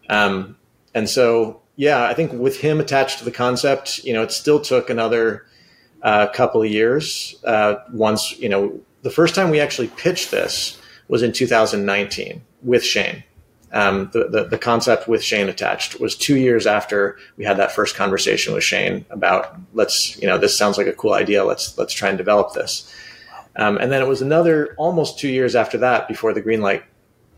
[0.09, 0.57] Um,
[0.93, 4.59] and so yeah, I think with him attached to the concept, you know, it still
[4.59, 5.45] took another
[6.01, 7.36] uh, couple of years.
[7.43, 12.83] Uh, once, you know, the first time we actually pitched this was in 2019 with
[12.83, 13.23] Shane.
[13.73, 17.71] Um, the, the, the concept with Shane attached was two years after we had that
[17.71, 21.75] first conversation with Shane about let's you know this sounds like a cool idea let's
[21.77, 22.93] let's try and develop this,
[23.55, 26.83] um, and then it was another almost two years after that before the green light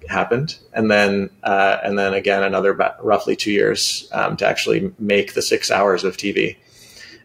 [0.10, 5.36] happened, and then uh, and then again another roughly two years um, to actually make
[5.36, 6.58] the six hours of TV,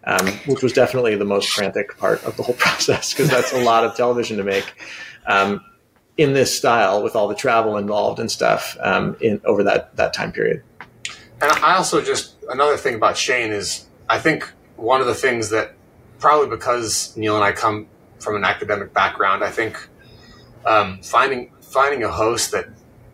[0.04, 3.60] um, which was definitely the most frantic part of the whole process because that's a
[3.62, 4.74] lot of television to make
[5.26, 5.64] um,
[6.16, 10.12] in this style with all the travel involved and stuff um, in over that that
[10.12, 10.62] time period.
[11.42, 15.50] And I also just another thing about Shane is I think one of the things
[15.50, 15.74] that
[16.18, 17.86] probably because Neil and I come
[18.18, 19.88] from an academic background, I think
[20.66, 22.66] um, finding finding a host that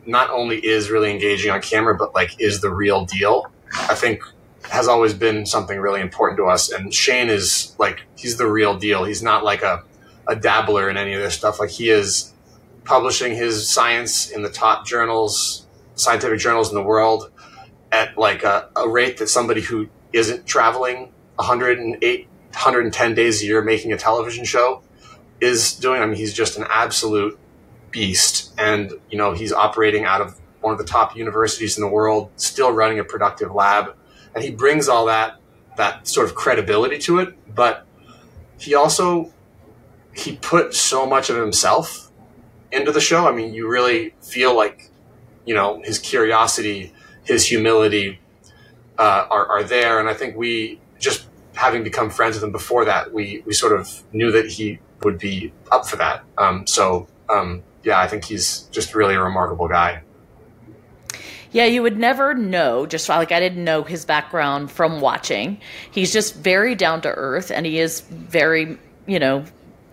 [0.07, 4.23] not only is really engaging on camera, but like is the real deal, I think
[4.71, 6.71] has always been something really important to us.
[6.71, 9.05] And Shane is like, he's the real deal.
[9.05, 9.85] He's not like a,
[10.27, 11.61] a dabbler in any of this stuff.
[11.61, 12.33] Like he is
[12.85, 17.31] publishing his science in the top journals, scientific journals in the world
[17.93, 23.63] at like a, a rate that somebody who isn't traveling 108, 110 days a year
[23.63, 24.83] making a television show
[25.41, 26.01] is doing.
[26.01, 27.39] I mean, he's just an absolute
[27.91, 28.53] beast.
[28.59, 32.31] And, you know, he's operating out of one of the top universities in the world,
[32.37, 33.95] still running a productive lab.
[34.37, 35.41] And he brings all that,
[35.79, 37.35] that sort of credibility to it.
[37.53, 37.87] But
[38.61, 39.33] he also,
[40.15, 42.13] he put so much of himself
[42.71, 43.27] into the show.
[43.27, 44.91] I mean, you really feel like,
[45.47, 46.93] you know, his curiosity,
[47.25, 48.21] his humility
[48.99, 49.99] uh, are, are there.
[49.99, 53.73] And I think we just having become friends with him before that, we, we sort
[53.73, 56.23] of knew that he would be up for that.
[56.37, 60.03] Um, so, um, yeah, I think he's just really a remarkable guy.
[61.57, 65.59] Yeah, you would never know, just like I didn't know his background from watching.
[65.91, 69.43] He's just very down to earth and he is very, you know,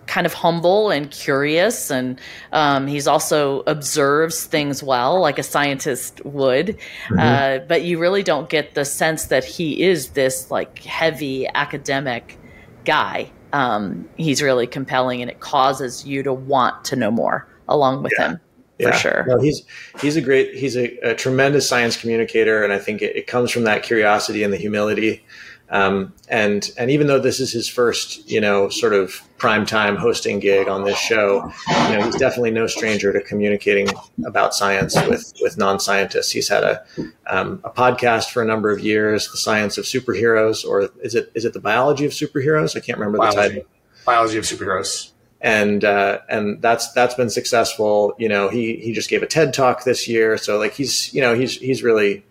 [0.06, 2.20] kind of humble and curious and
[2.52, 6.76] um, he's also observes things well like a scientist would
[7.08, 7.18] mm-hmm.
[7.18, 12.38] uh, but you really don't get the sense that he is this like heavy academic
[12.84, 18.02] guy um, he's really compelling and it causes you to want to know more along
[18.02, 18.32] with yeah.
[18.32, 18.40] him
[18.78, 18.96] for yeah.
[18.96, 19.24] sure.
[19.26, 19.62] No, he's
[20.00, 23.50] he's a great he's a, a tremendous science communicator, and I think it, it, comes
[23.50, 25.24] from that curiosity and the humility.
[25.70, 29.96] Um, and and even though this is his first, you know, sort of prime time
[29.96, 33.88] hosting gig on this show, you know, he's definitely no stranger to communicating
[34.26, 36.30] about science with with non scientists.
[36.30, 36.84] He's had a
[37.28, 41.30] um, a podcast for a number of years, the science of superheroes, or is it
[41.34, 42.76] is it the biology of superheroes?
[42.76, 43.36] I can't remember biology.
[43.36, 43.70] the title.
[44.04, 45.13] Biology of superheroes
[45.44, 48.14] and uh, and that's that's been successful.
[48.18, 51.20] You know, he he just gave a TED talk this year, so like he's you
[51.20, 52.24] know he's he's really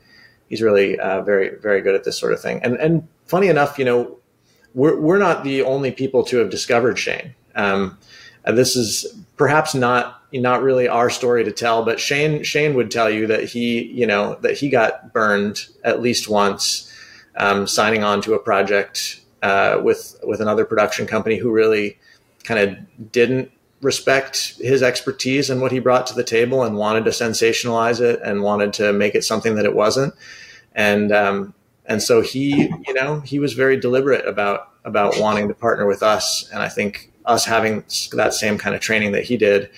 [0.50, 2.60] he's really uh, very very good at this sort of thing.
[2.64, 4.18] And and funny enough, you know,
[4.74, 7.36] we're we're not the only people to have discovered Shane.
[7.54, 8.00] Um,
[8.48, 9.06] this is
[9.38, 13.44] perhaps not not really our story to tell, but Shane Shane would tell you that
[13.44, 16.92] he you know that he got burned at least once
[17.38, 22.00] um, signing on to a project uh, with with another production company who really
[22.44, 23.52] kind of didn't
[23.82, 28.22] respect his expertise and what he brought to the table and wanted to sensationalize it
[28.24, 30.14] and wanted to make it something that it wasn't.
[30.74, 31.54] And, um,
[31.86, 36.02] and so he, you know, he was very deliberate about, about wanting to partner with
[36.02, 36.50] us.
[36.52, 39.70] And I think us having that same kind of training that he did,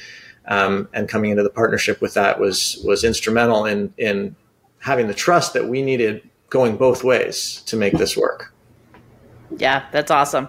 [0.47, 4.35] um, and coming into the partnership with that was, was instrumental in, in
[4.79, 8.53] having the trust that we needed going both ways to make this work.
[9.57, 10.47] Yeah, that's awesome.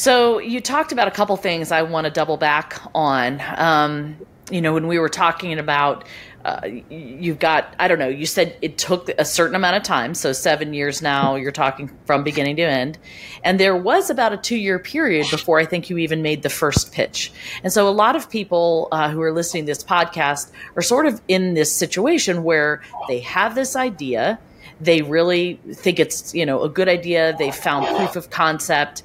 [0.00, 3.38] So you talked about a couple things I want to double back on.
[3.56, 4.16] Um,
[4.50, 6.06] you know, when we were talking about
[6.42, 10.14] uh, you've got i don't know you said it took a certain amount of time
[10.14, 12.96] so seven years now you're talking from beginning to end.
[13.44, 16.48] And there was about a two year period before i think you even made the
[16.48, 17.30] first pitch.
[17.62, 21.04] And so a lot of people uh, who are listening to this podcast are sort
[21.04, 24.38] of in this situation where they have this idea.
[24.80, 27.36] They really think it's you know a good idea.
[27.38, 29.02] They found proof of concept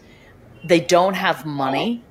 [0.66, 2.04] they don't have money.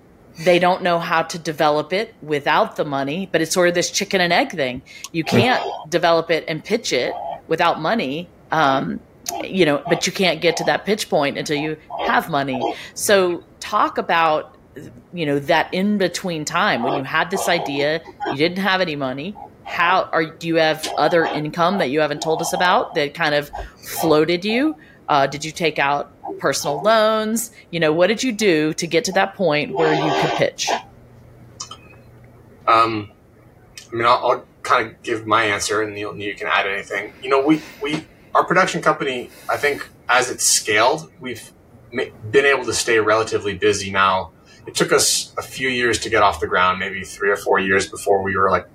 [0.45, 3.91] They don't know how to develop it without the money, but it's sort of this
[3.91, 4.83] chicken and egg thing.
[5.13, 7.15] You can't develop it and pitch it
[7.47, 8.29] without money.
[8.51, 9.01] Um,
[9.43, 12.75] you know, but you can't get to that pitch point until you have money.
[12.95, 14.57] So talk about
[15.13, 18.97] you know that in between time when you had this idea, you didn't have any
[18.97, 19.37] money.
[19.65, 23.35] How are do you have other income that you haven't told us about that kind
[23.35, 24.77] of floated you?
[25.09, 27.51] Uh, did you take out personal loans?
[27.71, 30.71] You know, what did you do to get to that point where you could pitch?
[32.67, 33.11] Um,
[33.93, 37.13] I mean, I'll, I'll kind of give my answer, and you, you can add anything.
[37.23, 41.53] You know, we we our production company, I think, as it's scaled, we've
[41.93, 44.33] been able to stay relatively busy now.
[44.67, 47.61] It took us a few years to get off the ground, maybe three or four
[47.61, 48.67] years before we were like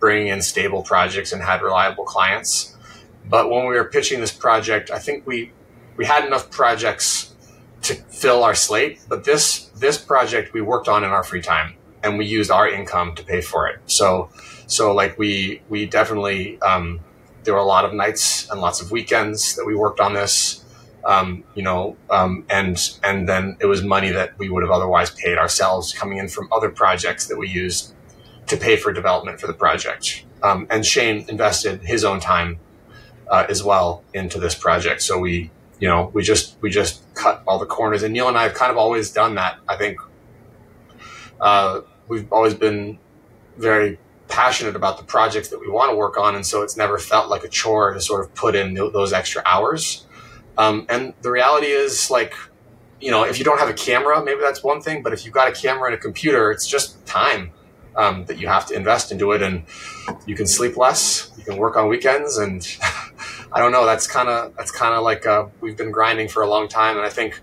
[0.00, 2.76] bringing in stable projects and had reliable clients.
[3.24, 5.52] But when we were pitching this project, I think we
[5.96, 7.34] we had enough projects
[7.82, 9.00] to fill our slate.
[9.08, 12.68] But this this project we worked on in our free time, and we used our
[12.68, 13.80] income to pay for it.
[13.86, 14.30] So
[14.66, 17.00] so like we we definitely um,
[17.44, 20.64] there were a lot of nights and lots of weekends that we worked on this.
[21.04, 25.10] Um, you know, um, and and then it was money that we would have otherwise
[25.10, 27.92] paid ourselves coming in from other projects that we used
[28.46, 30.24] to pay for development for the project.
[30.42, 32.58] Um, and Shane invested his own time
[33.28, 35.02] uh, as well into this project.
[35.02, 35.50] So we,
[35.82, 38.04] you know, we just we just cut all the corners.
[38.04, 39.58] And Neil and I have kind of always done that.
[39.68, 39.98] I think
[41.40, 43.00] uh, we've always been
[43.56, 46.98] very passionate about the projects that we want to work on, and so it's never
[46.98, 50.06] felt like a chore to sort of put in those extra hours.
[50.56, 52.32] Um, and the reality is, like,
[53.00, 55.02] you know, if you don't have a camera, maybe that's one thing.
[55.02, 57.50] But if you've got a camera and a computer, it's just time
[57.96, 59.64] um, that you have to invest into it, and
[60.26, 62.66] you can sleep less, you can work on weekends, and
[63.52, 63.84] I don't know.
[63.84, 66.96] That's kind of that's kind of like uh, we've been grinding for a long time,
[66.96, 67.40] and I think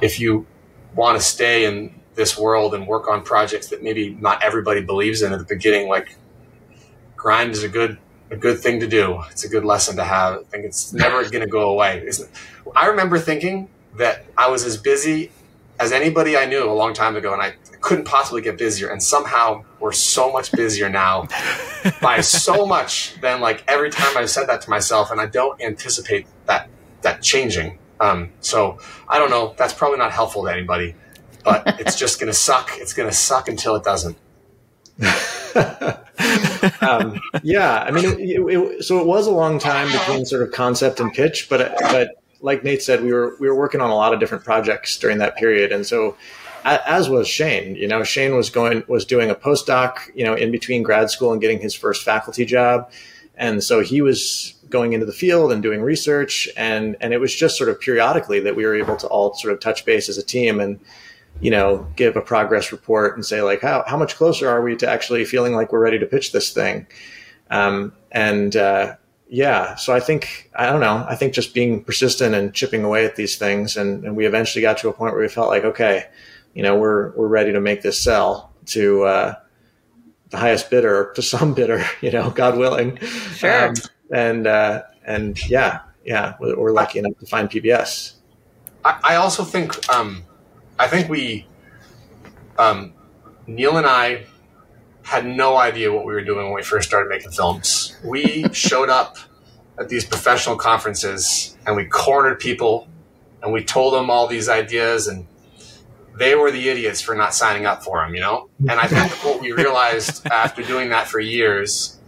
[0.00, 0.46] if you
[0.94, 5.22] want to stay in this world and work on projects that maybe not everybody believes
[5.22, 6.16] in at the beginning, like
[7.16, 7.98] grind is a good
[8.30, 9.22] a good thing to do.
[9.30, 10.40] It's a good lesson to have.
[10.40, 12.08] I think it's never going to go away.
[12.76, 15.30] I remember thinking that I was as busy
[15.78, 18.88] as anybody I knew a long time ago, and I couldn't possibly get busier.
[18.88, 21.28] And somehow we're so much busier now
[22.00, 25.60] by so much than like every time I've said that to myself, and I don't
[25.60, 26.70] anticipate that
[27.02, 27.78] that changing.
[28.00, 29.54] Um, so I don't know.
[29.58, 30.94] That's probably not helpful to anybody,
[31.44, 32.70] but it's just going to suck.
[32.76, 34.16] It's going to suck until it doesn't.
[36.80, 40.42] um, yeah, I mean, it, it, it, so it was a long time between sort
[40.42, 43.90] of concept and pitch, but but like Nate said, we were we were working on
[43.90, 46.16] a lot of different projects during that period, and so
[46.64, 47.76] as was Shane.
[47.76, 51.32] You know, Shane was going was doing a postdoc, you know, in between grad school
[51.32, 52.90] and getting his first faculty job,
[53.36, 57.34] and so he was going into the field and doing research, and and it was
[57.34, 60.18] just sort of periodically that we were able to all sort of touch base as
[60.18, 60.80] a team and
[61.40, 64.76] you know, give a progress report and say like, how, how much closer are we
[64.76, 66.86] to actually feeling like we're ready to pitch this thing?
[67.50, 68.96] Um, and, uh,
[69.28, 73.04] yeah, so I think, I don't know, I think just being persistent and chipping away
[73.04, 73.76] at these things.
[73.76, 76.04] And, and we eventually got to a point where we felt like, okay,
[76.54, 79.34] you know, we're, we're ready to make this sell to, uh,
[80.30, 82.96] the highest bidder to some bidder, you know, God willing.
[82.98, 83.68] Sure.
[83.68, 83.74] Um,
[84.10, 88.14] and, uh, and yeah, yeah, we're, we're lucky enough to find PBS.
[88.84, 90.24] I, I also think, um,
[90.78, 91.46] I think we,
[92.58, 92.94] um,
[93.46, 94.24] Neil and I
[95.02, 97.96] had no idea what we were doing when we first started making films.
[98.04, 99.16] We showed up
[99.78, 102.88] at these professional conferences and we cornered people
[103.42, 105.26] and we told them all these ideas and
[106.18, 108.48] they were the idiots for not signing up for them, you know?
[108.60, 111.98] And I think what we realized after doing that for years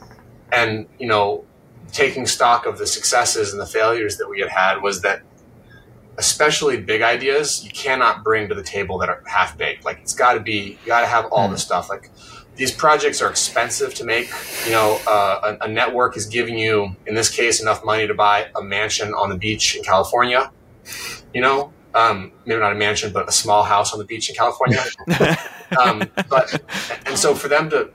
[0.52, 1.44] and, you know,
[1.92, 5.22] taking stock of the successes and the failures that we had had was that
[6.16, 9.84] especially big ideas, you cannot bring to the table that are half baked.
[9.84, 11.52] Like it's got to be, you got to have all mm.
[11.52, 11.88] the stuff.
[11.88, 12.10] Like
[12.56, 14.28] these projects are expensive to make.
[14.66, 18.14] You know, uh, a, a, network is giving you, in this case, enough money to
[18.14, 20.52] buy a mansion on the beach in California.
[21.32, 24.34] You know, um, maybe not a mansion, but a small house on the beach in
[24.34, 24.82] California.
[25.80, 26.60] um, but
[27.06, 27.90] and so for them to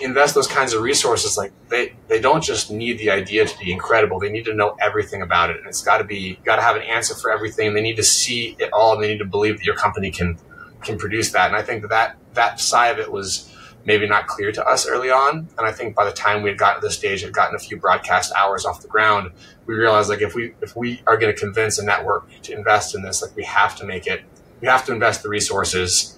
[0.00, 3.72] invest those kinds of resources, like they, they don't just need the idea to be
[3.72, 4.18] incredible.
[4.18, 5.58] They need to know everything about it.
[5.58, 7.74] And it's got to be, got to have an answer for everything.
[7.74, 10.38] They need to see it all and they need to believe that your company can,
[10.82, 11.48] can produce that.
[11.48, 13.51] And I think that that, that side of it was
[13.84, 15.48] maybe not clear to us early on.
[15.58, 17.58] And I think by the time we had gotten to this stage, had gotten a
[17.58, 19.32] few broadcast hours off the ground,
[19.66, 22.94] we realized like if we, if we are going to convince a network to invest
[22.94, 24.22] in this, like we have to make it,
[24.60, 26.16] we have to invest the resources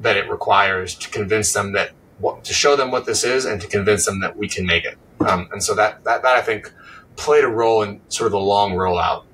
[0.00, 3.60] that it requires to convince them that what, to show them what this is and
[3.60, 4.96] to convince them that we can make it.
[5.20, 6.72] Um, and so that, that, that I think
[7.16, 9.24] played a role in sort of the long rollout.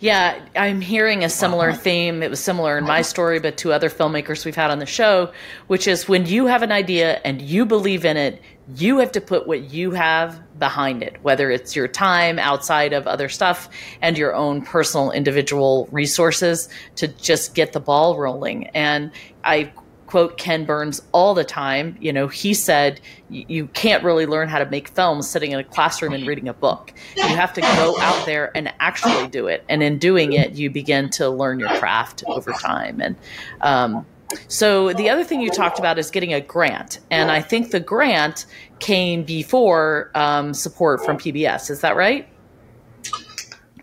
[0.00, 1.78] Yeah, I'm hearing a similar uh-huh.
[1.78, 2.22] theme.
[2.22, 3.02] It was similar in my uh-huh.
[3.02, 5.30] story, but to other filmmakers we've had on the show,
[5.66, 8.40] which is when you have an idea and you believe in it,
[8.76, 13.06] you have to put what you have behind it, whether it's your time outside of
[13.06, 13.68] other stuff
[14.00, 18.68] and your own personal individual resources to just get the ball rolling.
[18.68, 19.10] And
[19.44, 19.72] I
[20.10, 21.96] quote Ken Burns all the time.
[22.00, 25.64] You know, he said you can't really learn how to make films sitting in a
[25.64, 26.92] classroom and reading a book.
[27.16, 29.64] You have to go out there and actually do it.
[29.68, 33.00] And in doing it, you begin to learn your craft over time.
[33.00, 33.14] And
[33.60, 34.04] um,
[34.48, 36.98] so the other thing you talked about is getting a grant.
[37.12, 38.46] And I think the grant
[38.80, 41.70] came before um, support from PBS.
[41.70, 42.28] Is that right?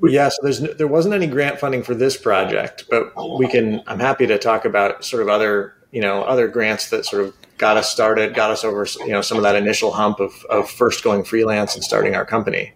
[0.04, 3.82] Yeah, so there's there wasn't any grant funding for this project, but we can.
[3.88, 7.36] I'm happy to talk about sort of other you know other grants that sort of
[7.58, 10.70] got us started, got us over you know some of that initial hump of of
[10.70, 12.74] first going freelance and starting our company.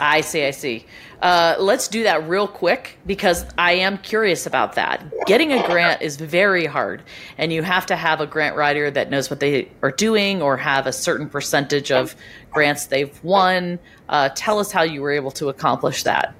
[0.00, 0.84] I see, I see.
[1.20, 5.04] Uh, let's do that real quick because I am curious about that.
[5.26, 7.02] Getting a grant is very hard,
[7.38, 10.56] and you have to have a grant writer that knows what they are doing or
[10.56, 12.16] have a certain percentage of
[12.50, 13.78] grants they've won.
[14.08, 16.34] Uh, tell us how you were able to accomplish that.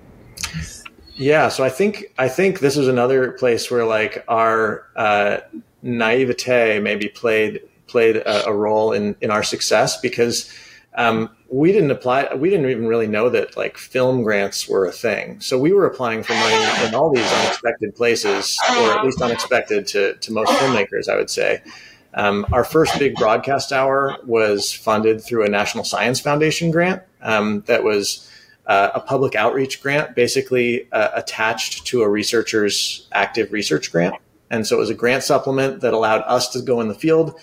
[1.15, 5.39] Yeah, so I think I think this is another place where like our uh,
[5.83, 10.53] naivete maybe played played a, a role in in our success because
[10.95, 12.35] um, we didn't apply.
[12.35, 15.41] We didn't even really know that like film grants were a thing.
[15.41, 19.87] So we were applying for money in all these unexpected places, or at least unexpected
[19.89, 21.63] to to most filmmakers, I would say.
[22.15, 27.63] Um, our first big broadcast hour was funded through a National Science Foundation grant um,
[27.63, 28.31] that was
[28.67, 34.15] uh, a public outreach grant, basically uh, attached to a researcher's active research grant.
[34.53, 37.35] And so it was a grant supplement that allowed us to go in the field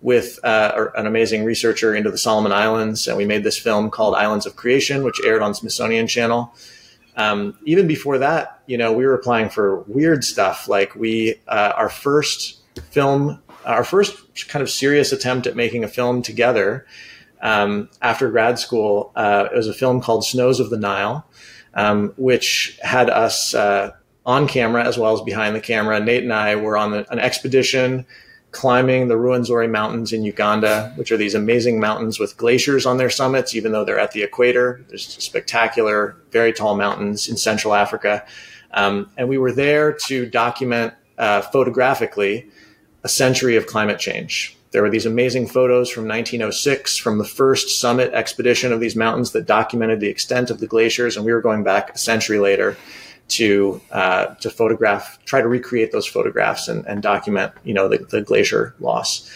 [0.00, 4.14] with uh, an amazing researcher into the Solomon Islands, and we made this film called
[4.14, 6.54] Islands of Creation, which aired on Smithsonian Channel.
[7.16, 10.68] Um, even before that, you know, we were applying for weird stuff.
[10.68, 12.60] Like we, uh, our first
[12.90, 16.86] film, our first kind of serious attempt at making a film together
[17.40, 21.26] um, after grad school, uh, it was a film called Snows of the Nile,
[21.74, 23.92] um, which had us uh,
[24.28, 25.98] on camera as well as behind the camera.
[25.98, 28.04] Nate and I were on the, an expedition
[28.50, 33.08] climbing the Ruwenzori Mountains in Uganda, which are these amazing mountains with glaciers on their
[33.08, 34.84] summits, even though they're at the equator.
[34.88, 38.24] There's spectacular, very tall mountains in Central Africa.
[38.72, 42.48] Um, and we were there to document uh, photographically
[43.02, 44.54] a century of climate change.
[44.72, 49.32] There were these amazing photos from 1906 from the first summit expedition of these mountains
[49.32, 51.16] that documented the extent of the glaciers.
[51.16, 52.76] And we were going back a century later
[53.28, 57.98] to uh, to photograph, try to recreate those photographs and, and document, you know, the,
[57.98, 59.30] the glacier loss.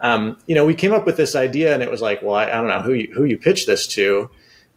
[0.00, 2.44] Um, you know, we came up with this idea, and it was like, well, I,
[2.44, 4.30] I don't know who you, who you pitch this to.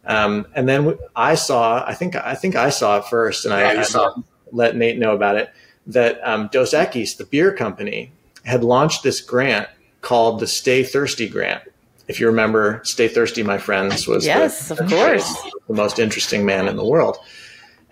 [0.04, 3.84] Um, and then I saw, I think, I think I saw it first, and yeah,
[3.94, 4.12] I, I
[4.50, 5.50] let Nate know about it.
[5.86, 8.10] That um, Dos Equis, the beer company,
[8.44, 9.68] had launched this grant
[10.00, 11.62] called the Stay Thirsty Grant.
[12.08, 15.36] If you remember, Stay Thirsty, my friends, was yes, the, of course,
[15.68, 17.16] the most interesting man in the world.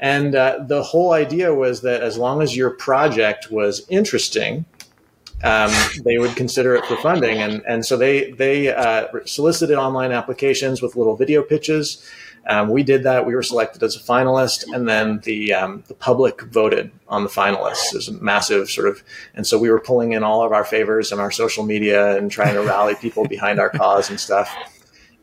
[0.00, 4.64] And uh, the whole idea was that as long as your project was interesting,
[5.44, 5.70] um,
[6.04, 7.38] they would consider it for funding.
[7.38, 12.02] And, and so they, they uh, solicited online applications with little video pitches.
[12.48, 13.26] Um, we did that.
[13.26, 17.28] We were selected as a finalist, and then the um, the public voted on the
[17.28, 17.92] finalists.
[17.92, 20.64] It was a massive sort of, and so we were pulling in all of our
[20.64, 24.50] favors and our social media and trying to rally people behind our cause and stuff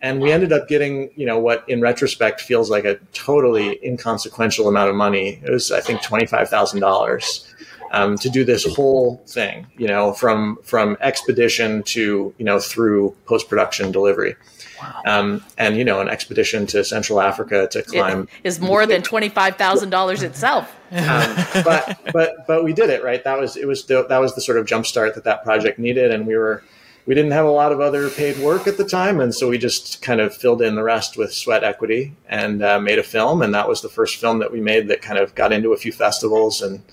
[0.02, 4.68] and we ended up getting you know what in retrospect feels like a totally inconsequential
[4.68, 5.42] amount of money.
[5.44, 7.54] It was i think $25000
[7.92, 13.16] um, to do this whole thing you know from from expedition to you know through
[13.26, 14.36] post-production delivery.
[14.80, 15.02] Wow.
[15.08, 18.24] um, and you know an expedition to central africa to climb.
[18.44, 20.76] it is more than $25000 itself.
[20.92, 23.24] Um, but but but we did it right?
[23.24, 26.12] That was it was the, that was the sort of jumpstart that that project needed
[26.12, 26.64] and we were
[27.08, 29.58] we didn't have a lot of other paid work at the time, and so we
[29.58, 33.42] just kind of filled in the rest with sweat equity and uh, made a film.
[33.42, 35.78] And that was the first film that we made that kind of got into a
[35.78, 36.84] few festivals and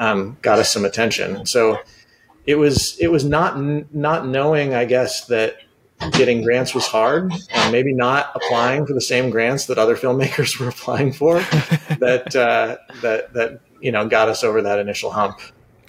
[0.00, 1.46] um, got us some attention.
[1.46, 1.78] So
[2.44, 3.56] it was it was not
[3.94, 5.58] not knowing, I guess, that
[6.10, 10.58] getting grants was hard, and maybe not applying for the same grants that other filmmakers
[10.58, 11.38] were applying for
[12.00, 15.38] that uh, that that you know got us over that initial hump.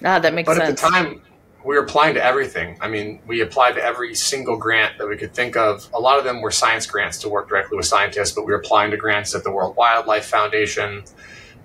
[0.04, 0.80] Ah, that makes but sense.
[0.80, 1.22] But at the time,
[1.64, 2.76] we were applying to everything.
[2.80, 5.88] I mean, we applied to every single grant that we could think of.
[5.94, 8.58] A lot of them were science grants to work directly with scientists, but we were
[8.58, 11.04] applying to grants at the World Wildlife Foundation.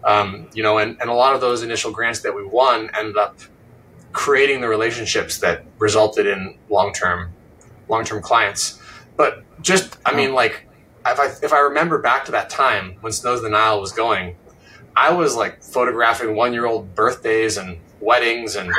[0.06, 3.18] Um, you know, and, and a lot of those initial grants that we won ended
[3.18, 3.40] up
[4.14, 7.34] creating the relationships that resulted in long term
[7.90, 8.82] long term clients.
[9.18, 10.66] But just, I mean, like,
[11.06, 13.92] if I if I remember back to that time when Snows of the Nile was
[13.92, 14.38] going,
[14.96, 18.72] I was like photographing one year old birthdays and weddings and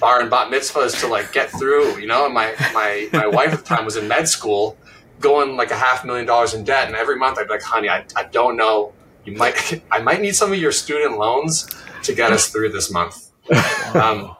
[0.00, 2.24] bar and bat mitzvahs to like get through, you know.
[2.26, 4.76] And my my my wife at the time was in med school,
[5.20, 7.88] going like a half million dollars in debt, and every month I'd be like, "Honey,
[7.88, 8.92] I, I don't know.
[9.24, 11.68] You might I might need some of your student loans
[12.04, 13.30] to get us through this month."
[13.94, 14.36] Um,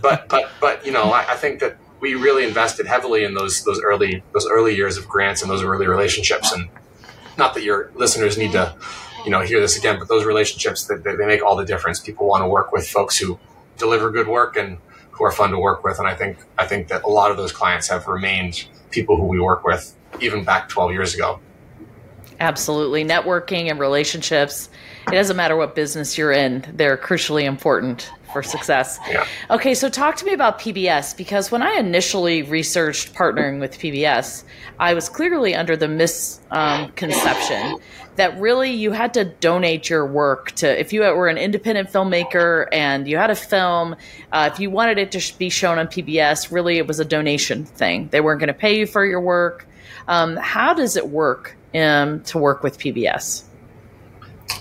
[0.00, 3.64] but but but you know, I, I think that we really invested heavily in those
[3.64, 6.68] those early those early years of grants and those early relationships, and
[7.36, 8.74] not that your listeners need to
[9.24, 12.00] you know hear this again but those relationships that they, they make all the difference
[12.00, 13.38] people want to work with folks who
[13.76, 14.78] deliver good work and
[15.10, 17.36] who are fun to work with and i think i think that a lot of
[17.36, 21.40] those clients have remained people who we work with even back 12 years ago
[22.40, 23.04] Absolutely.
[23.04, 24.68] Networking and relationships.
[25.08, 28.98] It doesn't matter what business you're in, they're crucially important for success.
[29.08, 29.26] Yeah.
[29.50, 34.44] Okay, so talk to me about PBS because when I initially researched partnering with PBS,
[34.78, 37.78] I was clearly under the misconception
[38.16, 42.66] that really you had to donate your work to, if you were an independent filmmaker
[42.72, 43.96] and you had a film,
[44.32, 47.64] uh, if you wanted it to be shown on PBS, really it was a donation
[47.64, 48.08] thing.
[48.08, 49.66] They weren't going to pay you for your work.
[50.06, 53.44] Um, how does it work um, to work with PBS?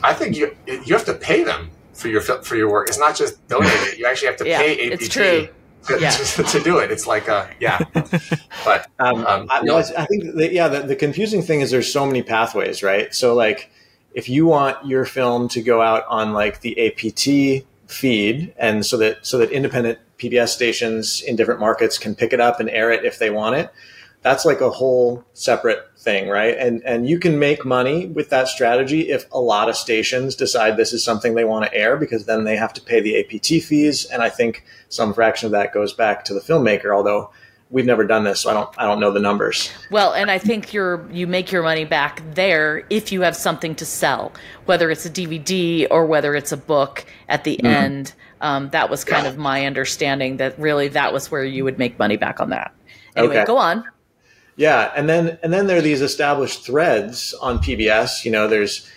[0.03, 2.89] I think you you have to pay them for your for your work.
[2.89, 3.97] It's not just donate it.
[3.97, 5.49] You actually have to Yeah, pay APT it's true.
[5.87, 6.09] To, Yeah.
[6.11, 6.91] to, to do it.
[6.91, 7.79] It's like a yeah,
[8.65, 11.91] but Um, Um, I, no, I think that, yeah, the, the confusing thing is there's
[11.91, 13.13] so many pathways, right?
[13.13, 13.71] So like,
[14.13, 18.97] if you want your film to go out on like the APT feed, and so
[18.97, 22.91] that so that independent PBS stations in different markets can pick it up and air
[22.91, 23.71] it if they want it,
[24.21, 26.57] that's like a whole separate thing, right?
[26.57, 30.75] And and you can make money with that strategy if a lot of stations decide
[30.75, 33.63] this is something they want to air because then they have to pay the APT
[33.63, 37.31] fees, and I think some fraction of that goes back to the filmmaker, although
[37.69, 39.71] we've never done this, so I don't I don't know the numbers.
[39.91, 43.75] Well, and I think you're you make your money back there if you have something
[43.75, 44.31] to sell,
[44.65, 48.13] whether it's a DVD or whether it's a book at the end.
[48.39, 51.97] Um, that was kind of my understanding that really that was where you would make
[51.97, 52.73] money back on that.
[53.15, 53.45] Anyway, Okay.
[53.45, 53.83] go on.
[54.57, 58.25] Yeah, and then and then there are these established threads on PBS.
[58.25, 58.89] You know, there's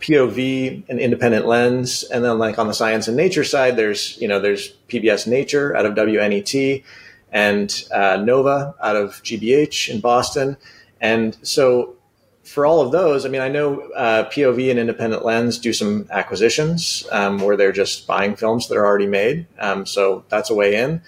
[0.00, 4.26] POV and independent lens, and then like on the science and nature side, there's you
[4.26, 6.82] know there's PBS Nature out of WNET
[7.30, 10.56] and uh, Nova out of GBH in Boston,
[10.98, 11.96] and so
[12.42, 16.08] for all of those, I mean, I know uh, POV and independent lens do some
[16.10, 20.54] acquisitions um, where they're just buying films that are already made, um, so that's a
[20.54, 21.02] way in.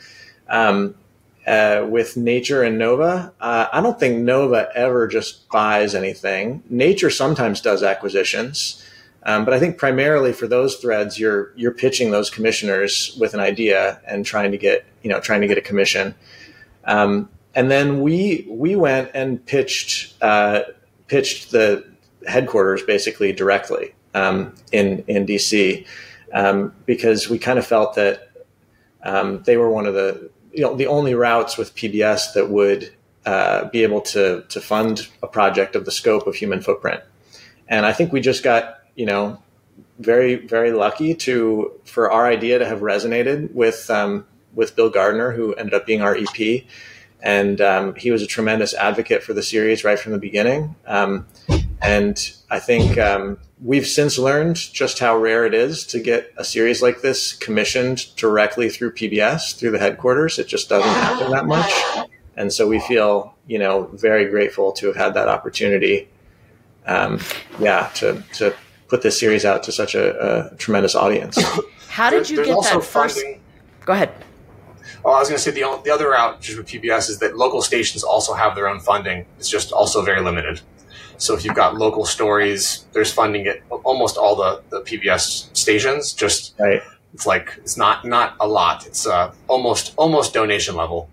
[0.49, 0.95] Um,
[1.47, 3.33] uh, with Nature and Nova.
[3.41, 6.63] Uh, I don't think Nova ever just buys anything.
[6.71, 8.85] Nature sometimes does acquisitions,
[9.25, 13.41] um, but I think primarily for those threads, you're you're pitching those commissioners with an
[13.41, 16.15] idea and trying to get you know trying to get a commission.
[16.85, 20.63] Um, and then we we went and pitched uh,
[21.09, 21.85] pitched the
[22.27, 25.87] headquarters basically directly um, in in DC
[26.33, 28.33] um, because we kind of felt that
[29.05, 32.93] um, they were one of the you know the only routes with PBS that would
[33.25, 37.03] uh, be able to to fund a project of the scope of Human Footprint,
[37.69, 39.43] and I think we just got you know
[39.99, 45.33] very very lucky to for our idea to have resonated with um, with Bill Gardner,
[45.33, 46.65] who ended up being our EP,
[47.23, 50.75] and um, he was a tremendous advocate for the series right from the beginning.
[50.87, 51.27] Um,
[51.81, 56.45] and I think um, we've since learned just how rare it is to get a
[56.45, 60.39] series like this commissioned directly through PBS, through the headquarters.
[60.39, 61.73] It just doesn't happen that much.
[62.37, 66.09] And so we feel, you know, very grateful to have had that opportunity.
[66.87, 67.21] Um,
[67.61, 68.55] yeah, to, to
[68.89, 71.39] put this series out to such a, a tremendous audience.
[71.89, 73.17] How did you there's get that first?
[73.17, 73.41] funding-
[73.85, 74.13] Go ahead.
[75.05, 77.37] Oh, I was going to say the, the other route just with PBS is that
[77.37, 79.27] local stations also have their own funding.
[79.39, 80.61] It's just also very limited.
[81.23, 86.13] So if you've got local stories, there's funding at almost all the, the PBS stations.
[86.13, 86.83] Just right.
[87.15, 88.85] it's like it's not not a lot.
[88.89, 91.09] It's uh, almost almost donation level.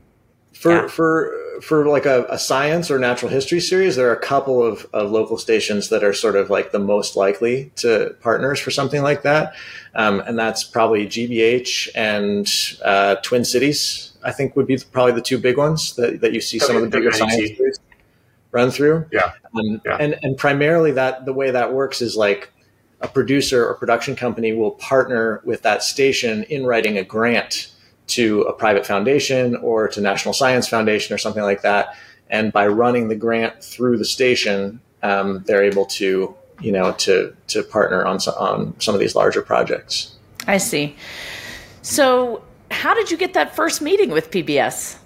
[0.54, 0.88] For Yeah.
[0.88, 1.32] for
[1.62, 5.12] for like a, a science or natural history series, there are a couple of, of
[5.12, 9.22] local stations that are sort of like the most likely to partners for something like
[9.22, 9.54] that,
[9.94, 12.48] um, and that's probably GBH and
[12.84, 14.14] uh, Twin Cities.
[14.24, 16.82] I think would be probably the two big ones that, that you see some of
[16.82, 17.16] the bigger WNET.
[17.16, 17.79] science series
[18.52, 19.06] run through.
[19.12, 19.32] Yeah.
[19.56, 19.98] Um, Yeah.
[20.00, 22.52] and and primarily that the way that works is like
[23.02, 27.72] a producer or production company will partner with that station in writing a grant
[28.08, 31.96] to a private foundation or to National Science Foundation or something like that.
[32.30, 37.34] And by running the grant through the station, um, they're able to you know to
[37.48, 40.16] to partner on some, on some of these larger projects.
[40.48, 40.96] I see.
[41.82, 44.98] So, how did you get that first meeting with PBS?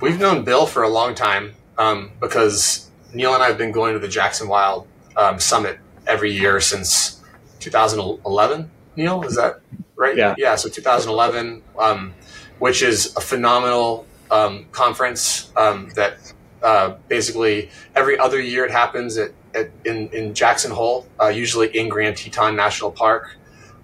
[0.00, 3.94] We've known Bill for a long time um, because Neil and I have been going
[3.94, 4.86] to the Jackson Wild
[5.16, 7.22] um, Summit every year since
[7.60, 8.70] 2011.
[8.96, 9.60] Neil, is that
[9.96, 10.16] right?
[10.16, 10.34] Yeah.
[10.36, 10.54] Yeah.
[10.56, 12.14] So 2011, um,
[12.58, 16.32] which is a phenomenal um, conference um, that
[16.62, 21.68] uh, basically every other year it happens at, at in in Jackson Hole, uh, usually
[21.76, 23.36] in Grand Teton National Park.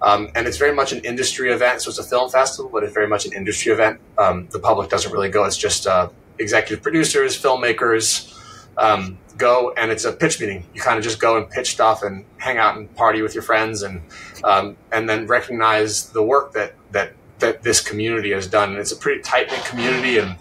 [0.03, 1.81] Um, and it's very much an industry event.
[1.81, 4.01] So it's a film festival, but it's very much an industry event.
[4.17, 5.45] Um, the public doesn't really go.
[5.45, 8.37] It's just uh, executive producers, filmmakers
[8.77, 10.65] um, go, and it's a pitch meeting.
[10.73, 13.43] You kind of just go and pitch stuff and hang out and party with your
[13.43, 14.01] friends, and
[14.43, 18.71] um, and then recognize the work that that that this community has done.
[18.71, 20.35] And it's a pretty tight knit community, and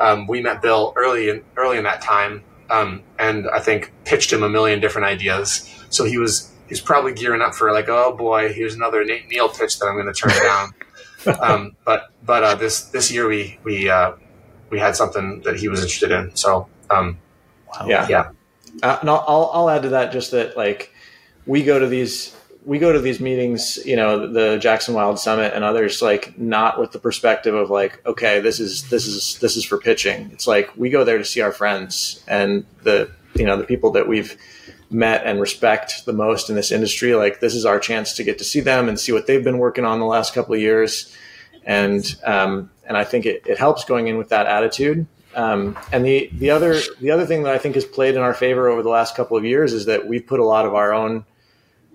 [0.00, 4.32] um, we met Bill early in early in that time, um, and I think pitched
[4.32, 5.70] him a million different ideas.
[5.90, 9.48] So he was he's probably gearing up for like, oh boy, here's another Nate Neil
[9.48, 10.74] pitch that I'm going to turn down.
[11.40, 14.12] um, but but uh, this this year we we uh,
[14.70, 16.34] we had something that he was interested in.
[16.36, 17.18] So um,
[17.68, 17.86] wow.
[17.86, 18.30] yeah, yeah.
[18.82, 20.92] Uh, and I'll I'll add to that just that like
[21.46, 25.52] we go to these we go to these meetings, you know, the Jackson Wild Summit
[25.54, 29.56] and others, like not with the perspective of like, okay, this is this is this
[29.56, 30.30] is for pitching.
[30.32, 33.90] It's like we go there to see our friends and the you know the people
[33.92, 34.36] that we've
[34.90, 37.14] met and respect the most in this industry.
[37.14, 39.58] Like this is our chance to get to see them and see what they've been
[39.58, 41.14] working on the last couple of years,
[41.64, 45.06] and um, and I think it, it helps going in with that attitude.
[45.34, 48.34] Um, and the the other the other thing that I think has played in our
[48.34, 50.92] favor over the last couple of years is that we've put a lot of our
[50.92, 51.24] own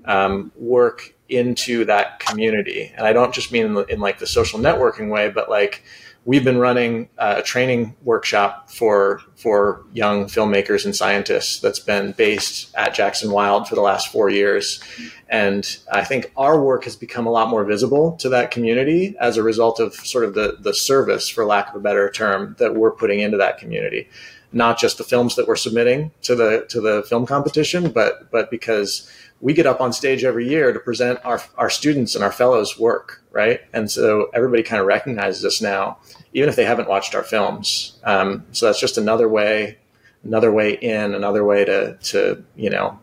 [0.06, 2.92] um, work into that community.
[2.96, 5.84] And I don't just mean in, in, like the social networking way, but like
[6.26, 12.12] we've been running uh, a training workshop for for young filmmakers and scientists that's been
[12.14, 14.84] based at Jackson Wild for the last four years.
[15.30, 19.38] And I think our work has become a lot more visible to that community as
[19.38, 22.76] a result of sort of the the service, for lack of a better term, that
[22.76, 24.10] we're putting into that community.
[24.52, 28.50] Not just the films that we're submitting to the to the film competition, but but
[28.52, 29.10] because
[29.42, 32.78] we get up on stage every year to present our, our students and our fellows
[32.78, 33.62] work, right?
[33.74, 35.98] And so everybody kind of recognizes us now,
[36.34, 37.98] even if they haven't watched our films.
[38.04, 39.78] Um, so that's just another way,
[40.24, 43.00] another way in, another way to, to, you know,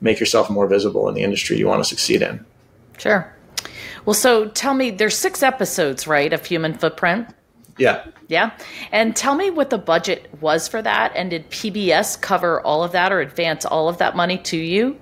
[0.00, 2.44] make yourself more visible in the industry you want to succeed in.
[2.98, 3.32] Sure.
[4.04, 7.28] Well, so tell me, there's six episodes, right, of Human Footprint?
[7.78, 8.06] Yeah.
[8.28, 8.52] Yeah.
[8.90, 11.12] And tell me what the budget was for that.
[11.14, 14.98] And did PBS cover all of that or advance all of that money to you?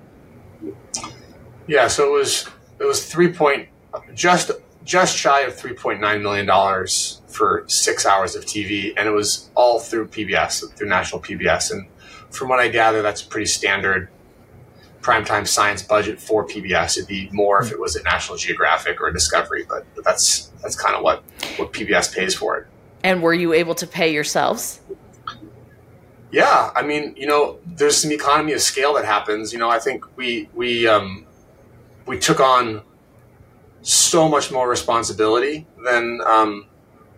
[1.67, 2.47] Yeah, so it was
[2.79, 3.69] it was three point
[4.13, 4.51] just
[4.83, 9.11] just shy of three point nine million dollars for six hours of TV, and it
[9.11, 11.71] was all through PBS, through national PBS.
[11.71, 11.87] And
[12.29, 14.09] from what I gather, that's pretty standard
[15.01, 16.97] primetime science budget for PBS.
[16.97, 20.47] It'd be more if it was at National Geographic or a Discovery, but, but that's
[20.61, 21.23] that's kind of what
[21.57, 22.67] what PBS pays for it.
[23.03, 24.79] And were you able to pay yourselves?
[26.31, 29.53] Yeah, I mean, you know, there's some economy of scale that happens.
[29.53, 31.24] You know, I think we we um,
[32.05, 32.81] we took on
[33.81, 36.67] so much more responsibility than um,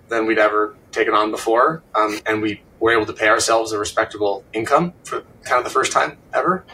[0.09, 3.79] than we'd ever taken on before, um, and we were able to pay ourselves a
[3.79, 6.65] respectable income for kind of the first time ever.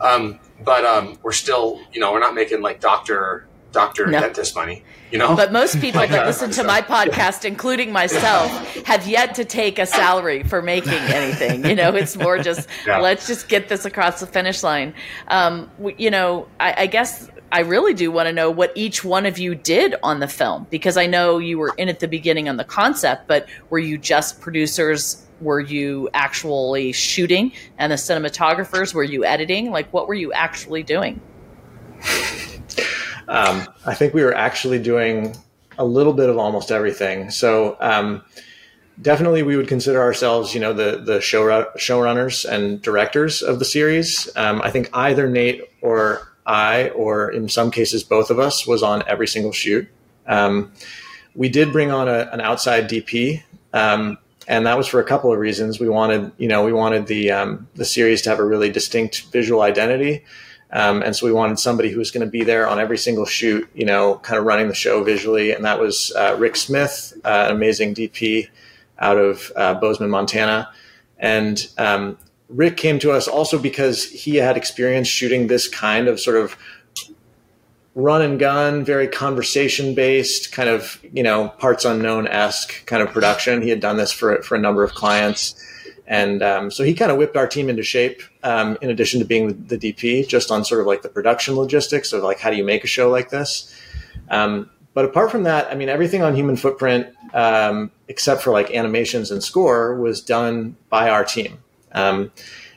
[0.00, 4.20] Um, but um, we're still, you know, we're not making like doctor doctor no.
[4.20, 8.48] dentist money you know but most people that listen to my podcast including myself
[8.84, 13.00] have yet to take a salary for making anything you know it's more just yeah.
[13.00, 14.94] let's just get this across the finish line
[15.26, 19.26] um, you know I, I guess I really do want to know what each one
[19.26, 22.48] of you did on the film because I know you were in at the beginning
[22.48, 25.24] on the concept, but were you just producers?
[25.40, 27.52] Were you actually shooting?
[27.78, 29.70] And the cinematographers, were you editing?
[29.70, 31.20] Like, what were you actually doing?
[33.28, 35.34] Um, I think we were actually doing
[35.78, 37.30] a little bit of almost everything.
[37.30, 38.22] So um,
[39.00, 43.64] definitely, we would consider ourselves, you know, the the show showrunners and directors of the
[43.64, 44.28] series.
[44.36, 48.82] Um, I think either Nate or I, or in some cases both of us, was
[48.82, 49.88] on every single shoot.
[50.26, 50.72] Um,
[51.34, 53.42] we did bring on a, an outside DP.
[53.72, 55.80] Um, and that was for a couple of reasons.
[55.80, 59.32] We wanted, you know, we wanted the um, the series to have a really distinct
[59.32, 60.22] visual identity,
[60.74, 63.24] um, and so we wanted somebody who was going to be there on every single
[63.24, 65.52] shoot, you know, kind of running the show visually.
[65.52, 68.48] And that was uh, Rick Smith, uh, an amazing DP
[68.98, 70.68] out of uh, Bozeman, Montana.
[71.16, 72.18] And um,
[72.54, 76.56] Rick came to us also because he had experience shooting this kind of sort of
[77.96, 83.10] run and gun, very conversation based, kind of, you know, parts unknown esque kind of
[83.10, 83.60] production.
[83.60, 85.60] He had done this for, for a number of clients.
[86.06, 89.26] And um, so he kind of whipped our team into shape, um, in addition to
[89.26, 92.56] being the, DP, just on sort of like the production logistics of like how do
[92.56, 93.74] you make a show like this.
[94.28, 98.70] Um, but apart from that, I mean, everything on Human Footprint, um, except for like
[98.70, 101.58] animations and score, was done by our team.
[101.94, 102.32] Um,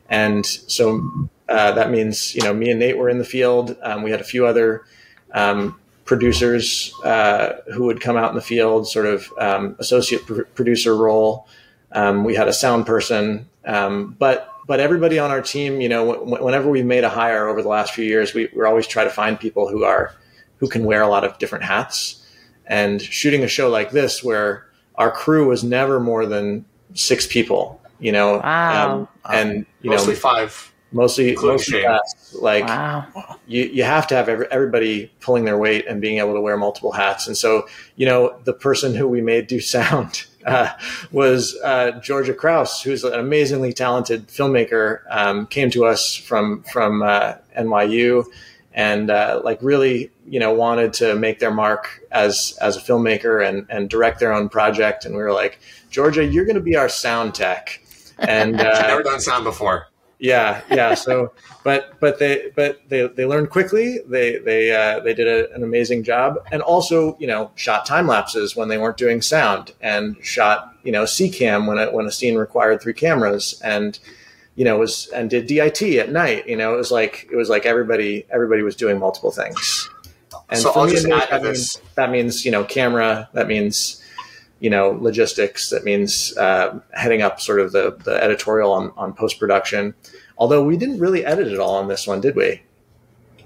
[0.10, 3.76] and so uh, that means you know me and Nate were in the field.
[3.82, 4.86] Um, we had a few other
[6.06, 9.32] producers uh, who would come out in the field, sort of
[9.80, 11.48] associate pr- producer role.
[11.92, 16.14] Um, we had a sound person, um, but but everybody on our team, you know,
[16.14, 19.06] w- whenever we've made a hire over the last few years, we, we're always try
[19.06, 20.14] to find people who are
[20.58, 22.26] who can wear a lot of different hats.
[22.66, 27.80] And shooting a show like this, where our crew was never more than six people,
[28.00, 28.92] you know, wow.
[28.92, 31.86] um, and you mostly know, five, mostly mostly
[32.34, 33.06] like wow.
[33.48, 36.58] you you have to have every, everybody pulling their weight and being able to wear
[36.58, 37.28] multiple hats.
[37.28, 40.70] And so, you know, the person who we made do sound uh,
[41.12, 47.04] was uh, Georgia Kraus, who's an amazingly talented filmmaker, um, came to us from from
[47.04, 48.26] uh, NYU,
[48.74, 53.46] and uh, like really, you know, wanted to make their mark as as a filmmaker
[53.46, 55.04] and and direct their own project.
[55.04, 57.82] And we were like, Georgia, you're going to be our sound tech.
[58.20, 59.88] And uh, never done sound before.
[60.20, 60.96] Yeah, yeah.
[60.96, 61.32] So,
[61.64, 64.00] but but they but they they learned quickly.
[64.08, 68.08] They they uh, they did a, an amazing job, and also you know shot time
[68.08, 72.08] lapses when they weren't doing sound, and shot you know C cam when a, when
[72.08, 74.00] a scene required three cameras, and
[74.56, 76.48] you know was and did DIT at night.
[76.48, 79.88] You know, it was like it was like everybody everybody was doing multiple things.
[80.50, 81.82] And So for I'll me, just that, add to means, this.
[81.94, 83.30] that means you know camera.
[83.34, 84.02] That means
[84.60, 89.14] you know logistics that means uh, heading up sort of the, the editorial on, on
[89.14, 89.94] post production
[90.38, 92.62] although we didn't really edit it all on this one did we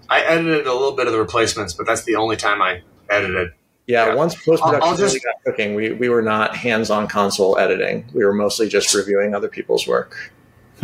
[0.10, 3.54] I edited a little bit of the replacements, but that's the only time I edited.
[3.88, 4.16] yeah, Yeah.
[4.16, 8.06] once post production just- really got cooking we, we were not hands on console editing
[8.14, 10.32] we were mostly just reviewing other people's work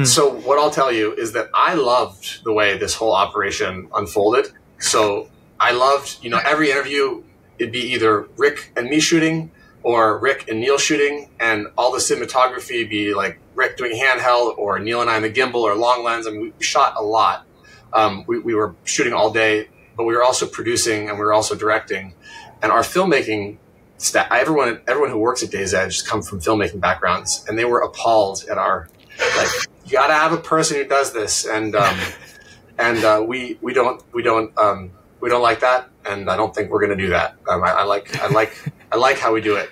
[0.04, 4.46] So what I'll tell you is that I loved the way this whole operation unfolded.
[4.78, 5.28] So
[5.60, 7.24] I loved, you know, every interview
[7.58, 9.50] it'd be either Rick and me shooting
[9.88, 14.80] or Rick and Neil shooting, and all the cinematography be like Rick doing handheld or
[14.80, 16.28] Neil and I in the gimbal or long lens.
[16.28, 17.46] I mean, we shot a lot.
[17.94, 21.32] Um, we, we were shooting all day, but we were also producing and we were
[21.32, 22.16] also directing.
[22.62, 23.60] And our filmmaking
[23.98, 27.80] staff, everyone, everyone who works at Day's Edge come from filmmaking backgrounds, and they were
[27.80, 28.90] appalled at our
[29.38, 29.48] like
[29.86, 31.98] you got to have a person who does this, and um,
[32.78, 36.54] and uh, we we don't we don't um, we don't like that, and I don't
[36.54, 37.38] think we're going to do that.
[37.48, 38.54] Um, I, I like I like
[38.92, 39.70] I like how we do it.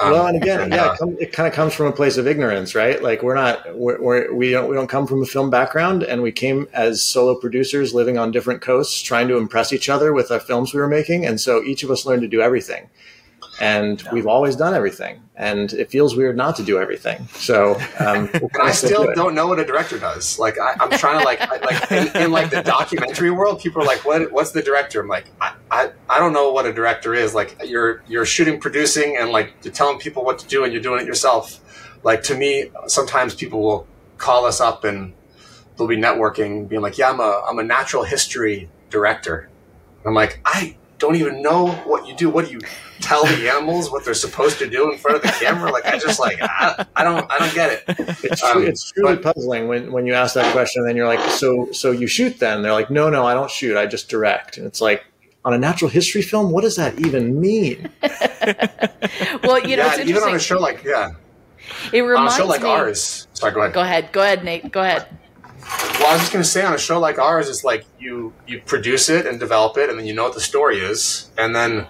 [0.00, 2.16] Um, well and again yeah uh, it, come, it kind of comes from a place
[2.16, 5.26] of ignorance right like we're not we're, we're, we don't we don't come from a
[5.26, 9.72] film background and we came as solo producers living on different coasts trying to impress
[9.72, 12.28] each other with the films we were making and so each of us learned to
[12.28, 12.90] do everything
[13.60, 18.28] and we've always done everything and it feels weird not to do everything so um,
[18.34, 20.38] and I still do don't know what a director does.
[20.38, 23.82] Like I, I'm trying to like I, like in, in like the documentary world, people
[23.82, 24.32] are like, "What?
[24.32, 27.34] What's the director?" I'm like, I, I, I don't know what a director is.
[27.34, 30.82] Like you're you're shooting, producing, and like you're telling people what to do, and you're
[30.82, 31.60] doing it yourself.
[32.04, 33.86] Like to me, sometimes people will
[34.18, 35.12] call us up and
[35.76, 39.48] they'll be networking, being like, "Yeah, I'm a I'm a natural history director."
[40.06, 42.28] I'm like, I don't even know what you do.
[42.30, 42.60] What do you
[43.00, 45.72] tell the animals what they're supposed to do in front of the camera?
[45.72, 47.84] Like I just like I, I don't I don't get it.
[48.22, 51.08] It's, Um, it's truly but- puzzling when, when you ask that question and then you're
[51.08, 52.62] like, so so you shoot then?
[52.62, 53.76] They're like, no, no, I don't shoot.
[53.76, 54.56] I just direct.
[54.58, 55.04] And it's like,
[55.44, 57.90] on a natural history film, what does that even mean?
[59.42, 61.12] Well, you know, yeah, it's even on a show like yeah,
[61.92, 62.68] it reminds on a show like me.
[62.68, 63.28] ours.
[63.34, 63.72] Sorry, go ahead.
[63.72, 64.12] Go ahead.
[64.12, 64.72] Go ahead, Nate.
[64.72, 65.06] Go ahead.
[65.98, 68.32] Well, I was just going to say on a show like ours, it's like you
[68.46, 71.54] you produce it and develop it, and then you know what the story is, and
[71.54, 71.86] then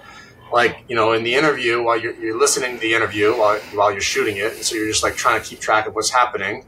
[0.53, 3.91] like you know in the interview while you're, you're listening to the interview while while
[3.91, 6.65] you're shooting it, so you're just like trying to keep track of what's happening,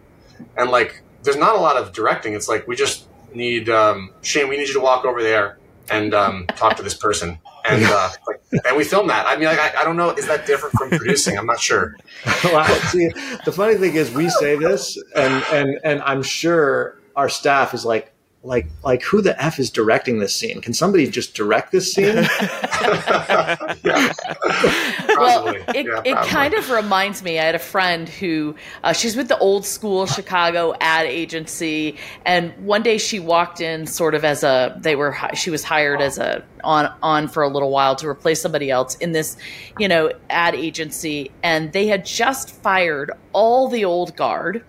[0.57, 2.35] and like there's not a lot of directing.
[2.35, 4.49] It's like we just need um, Shane.
[4.49, 5.59] We need you to walk over there
[5.91, 7.39] and um, talk to this person.
[7.65, 9.27] And uh, like, and we film that.
[9.27, 10.11] I mean, like, I, I don't know.
[10.11, 11.37] Is that different from producing?
[11.37, 11.97] I'm not sure.
[12.45, 13.09] well, see,
[13.45, 17.85] the funny thing is, we say this, and and and I'm sure our staff is
[17.85, 18.13] like,
[18.47, 20.61] like, like, who the f is directing this scene?
[20.61, 22.15] Can somebody just direct this scene?
[23.83, 23.83] yeah.
[25.09, 27.41] well, it, Yeah, it kind of reminds me.
[27.41, 32.53] I had a friend who uh, she's with the old school Chicago ad agency, and
[32.65, 36.17] one day she walked in sort of as a they were she was hired as
[36.17, 39.37] a on on for a little while to replace somebody else in this
[39.79, 44.65] you know ad agency, and they had just fired all the old guard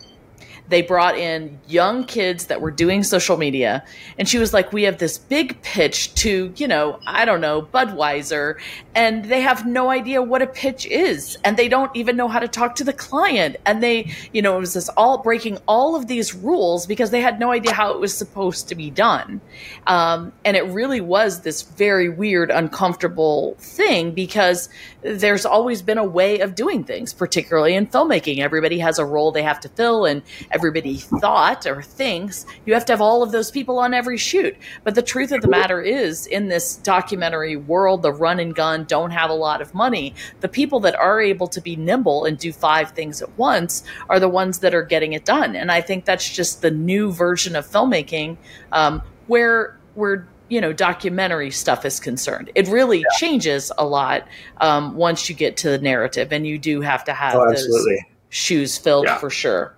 [0.69, 3.83] they brought in young kids that were doing social media.
[4.17, 7.61] And she was like we have this big pitch to you know i don't know
[7.61, 8.57] budweiser
[8.95, 12.39] and they have no idea what a pitch is and they don't even know how
[12.39, 13.55] to talk to the client.
[13.65, 17.21] And they you know it was this all breaking all of these rules because they
[17.21, 19.39] had no idea how it was supposed to be done.
[19.85, 24.69] Um, and it really was this very weird uncomfortable thing because
[25.01, 28.39] there's always been a way of doing things particularly in filmmaking.
[28.39, 30.21] Everybody has a role they have to fill and
[30.57, 34.57] everybody thought or thinks you have to have all of those people on every shoot.
[34.83, 38.85] But the truth of the matter is in this documentary world the run and gun
[38.85, 40.15] don't have a lot of money.
[40.39, 44.19] The people that are able to be nimble and do five things at once are
[44.19, 45.55] the ones that are getting it done.
[45.55, 48.37] And i think that's just the new version of filmmaking
[48.71, 52.49] um, where where you know documentary stuff is concerned.
[52.55, 54.27] It really changes a lot
[54.61, 57.63] um, once you get to the narrative and you do have to have Oh, those
[57.65, 58.07] absolutely.
[58.29, 59.17] shoes filled Yeah.
[59.17, 59.76] for sure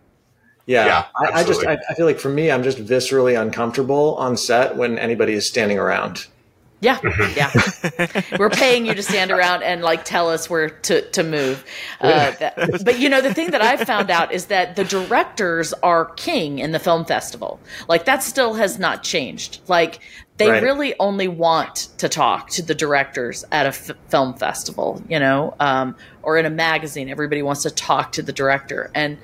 [0.69, 1.77] Yeah, Yeah, I, I just I.
[1.89, 5.79] I feel like for me, I'm just viscerally uncomfortable on set when anybody is standing
[5.79, 6.27] around.
[6.81, 6.99] Yeah,
[7.35, 7.51] yeah.
[8.37, 11.65] We're paying you to stand around and like tell us where to to move.
[11.99, 12.55] Uh, that,
[12.85, 16.59] but you know, the thing that I've found out is that the directors are king
[16.59, 17.59] in the film festival.
[17.89, 19.59] Like that still has not changed.
[19.67, 19.99] Like
[20.37, 20.63] they Right.
[20.63, 25.55] really only want to talk to the directors at a f- film festival, you know,
[25.59, 27.09] um, or in a magazine.
[27.09, 29.17] Everybody wants to talk to the director, and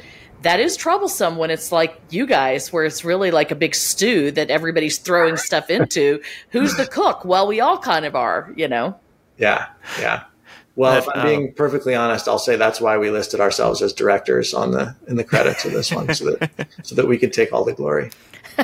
[0.45, 4.29] that is troublesome when it's like you guys, where it's really like a big stew
[4.29, 6.21] that everybody's throwing stuff into.
[6.51, 7.25] Who's the cook?
[7.25, 8.95] Well, we all kind of are, you know.
[9.39, 9.69] Yeah,
[9.99, 10.25] yeah.
[10.75, 13.91] Well, if I'm um, being perfectly honest, I'll say that's why we listed ourselves as
[13.91, 17.33] directors on the in the credits of this one, so that so that we could
[17.33, 18.11] take all the glory.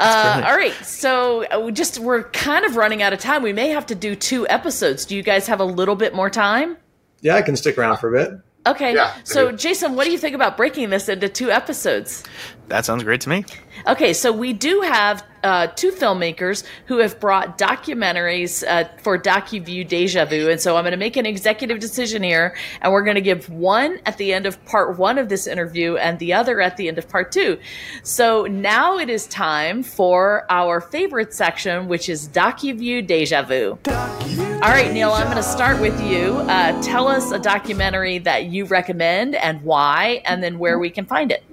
[0.00, 3.42] Uh, all right, so uh, we just we're kind of running out of time.
[3.42, 5.04] We may have to do two episodes.
[5.04, 6.76] Do you guys have a little bit more time?
[7.20, 8.40] Yeah, I can stick around for a bit.
[8.66, 8.94] Okay.
[8.94, 9.52] Yeah, so.
[9.52, 12.24] Jason, what do you think about breaking this into two episodes?
[12.68, 13.44] That sounds great to me.
[13.86, 19.88] Okay, so we do have uh, two filmmakers who have brought documentaries uh, for DocuView
[19.88, 23.14] Deja Vu, and so I'm going to make an executive decision here, and we're going
[23.14, 26.60] to give one at the end of part one of this interview and the other
[26.60, 27.58] at the end of part two.
[28.02, 33.78] So now it is time for our favorite section, which is DocuView Deja Vu.
[33.86, 36.32] All right, Neil, I'm going to start with you.
[36.32, 41.06] Uh, tell us a documentary that you recommend and why, and then where we can
[41.06, 41.44] find it.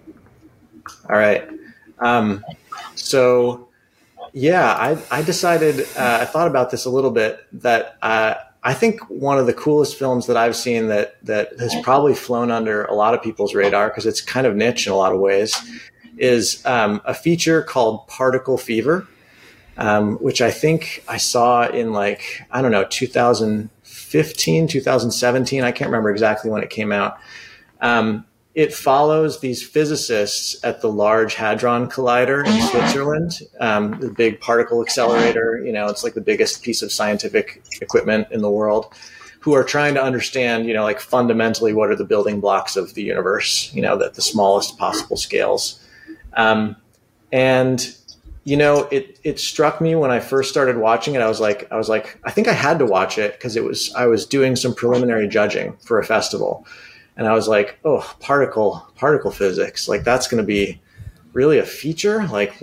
[1.10, 1.48] All right.
[2.00, 2.44] Um,
[2.96, 3.70] so,
[4.34, 8.74] yeah, I, I decided, uh, I thought about this a little bit that uh, I
[8.74, 12.84] think one of the coolest films that I've seen that, that has probably flown under
[12.86, 15.56] a lot of people's radar because it's kind of niche in a lot of ways
[16.18, 19.08] is um, a feature called Particle Fever,
[19.78, 25.64] um, which I think I saw in like, I don't know, 2015, 2017.
[25.64, 27.18] I can't remember exactly when it came out.
[27.82, 28.26] Um,
[28.56, 34.82] it follows these physicists at the Large Hadron Collider in Switzerland, um, the big particle
[34.82, 35.62] accelerator.
[35.64, 38.94] You know, it's like the biggest piece of scientific equipment in the world,
[39.42, 42.94] who are trying to understand, you know, like fundamentally what are the building blocks of
[42.94, 45.80] the universe, you know, at the smallest possible scales.
[46.34, 46.78] Um,
[47.34, 47.94] and
[48.46, 51.22] you know, it it struck me when I first started watching it.
[51.22, 53.64] I was like, I was like, I think I had to watch it because it
[53.64, 56.66] was I was doing some preliminary judging for a festival,
[57.18, 60.82] and I was like, oh, particle particle physics, like that's going to be
[61.34, 62.54] really a feature, like.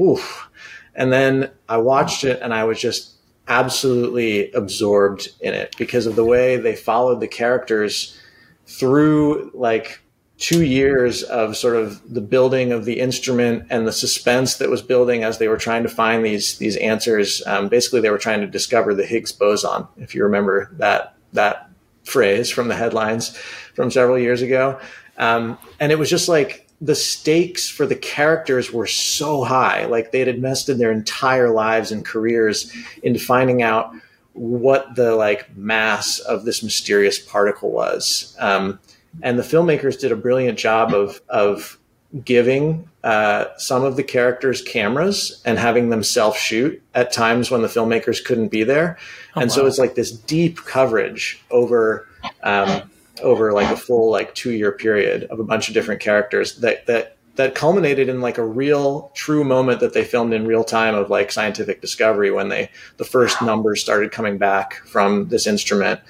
[0.94, 3.14] And then I watched it, and I was just
[3.48, 8.18] absolutely absorbed in it because of the way they followed the characters
[8.66, 10.00] through like
[10.38, 14.82] two years of sort of the building of the instrument and the suspense that was
[14.82, 17.42] building as they were trying to find these these answers.
[17.46, 21.70] Um, basically, they were trying to discover the Higgs boson, if you remember that that
[22.04, 23.36] phrase from the headlines
[23.74, 24.78] from several years ago.
[25.18, 30.10] Um, and it was just like the stakes for the characters were so high, like
[30.10, 32.72] they had invested their entire lives and careers
[33.02, 33.94] into finding out
[34.32, 38.36] what the like mass of this mysterious particle was.
[38.40, 38.80] Um,
[39.22, 41.78] and the filmmakers did a brilliant job of of
[42.24, 47.62] giving uh, some of the characters cameras and having them self shoot at times when
[47.62, 48.98] the filmmakers couldn't be there,
[49.34, 52.06] and so it's like this deep coverage over
[52.42, 52.90] um,
[53.22, 56.86] over like a full like two year period of a bunch of different characters that
[56.86, 60.94] that that culminated in like a real true moment that they filmed in real time
[60.94, 66.00] of like scientific discovery when they the first numbers started coming back from this instrument.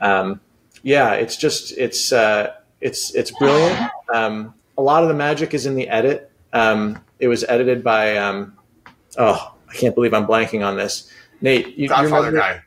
[0.00, 0.40] Um,
[0.82, 3.90] yeah, it's just it's uh, it's it's brilliant.
[4.12, 6.30] Um, a lot of the magic is in the edit.
[6.52, 8.56] Um, it was edited by um,
[9.18, 11.10] oh, I can't believe I'm blanking on this.
[11.40, 12.62] Nate, you, you Godfather remember- guy.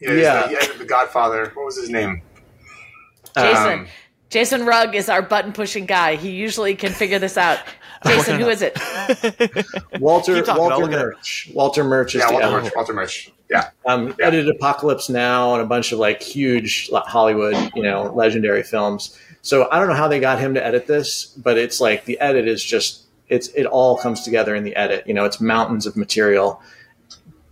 [0.00, 0.42] Yeah, Yeah.
[0.42, 1.50] The, he edited the Godfather.
[1.54, 2.22] What was his name?
[3.36, 3.72] Jason.
[3.80, 3.86] Um,
[4.30, 6.16] Jason Rugg is our button pushing guy.
[6.16, 7.58] He usually can figure this out.
[8.06, 8.78] Jason, who is it?
[9.98, 10.90] Walter Keep talking, I'll Walter look.
[10.90, 11.50] Murch.
[11.54, 12.62] Walter Murch is Yeah, Walter editor.
[12.62, 12.72] Murch.
[12.76, 13.32] Walter Murch.
[13.50, 13.70] Yeah.
[13.86, 14.26] Um, Yeah.
[14.26, 19.18] edited Apocalypse Now and a bunch of like huge Hollywood, you know, legendary films.
[19.48, 22.20] So I don't know how they got him to edit this, but it's like the
[22.20, 25.06] edit is just it's it all comes together in the edit.
[25.06, 26.60] You know, it's mountains of material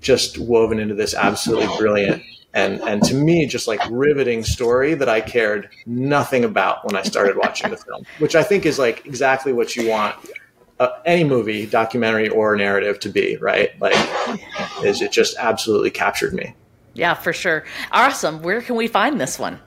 [0.02, 2.22] just woven into this absolutely brilliant
[2.52, 7.02] and and to me just like riveting story that I cared nothing about when I
[7.02, 10.16] started watching the film, which I think is like exactly what you want
[10.78, 13.70] uh, any movie, documentary or narrative to be, right?
[13.80, 13.94] Like,
[14.84, 16.54] is it just absolutely captured me.
[16.92, 17.64] Yeah, for sure.
[17.90, 18.42] Awesome.
[18.42, 19.60] Where can we find this one?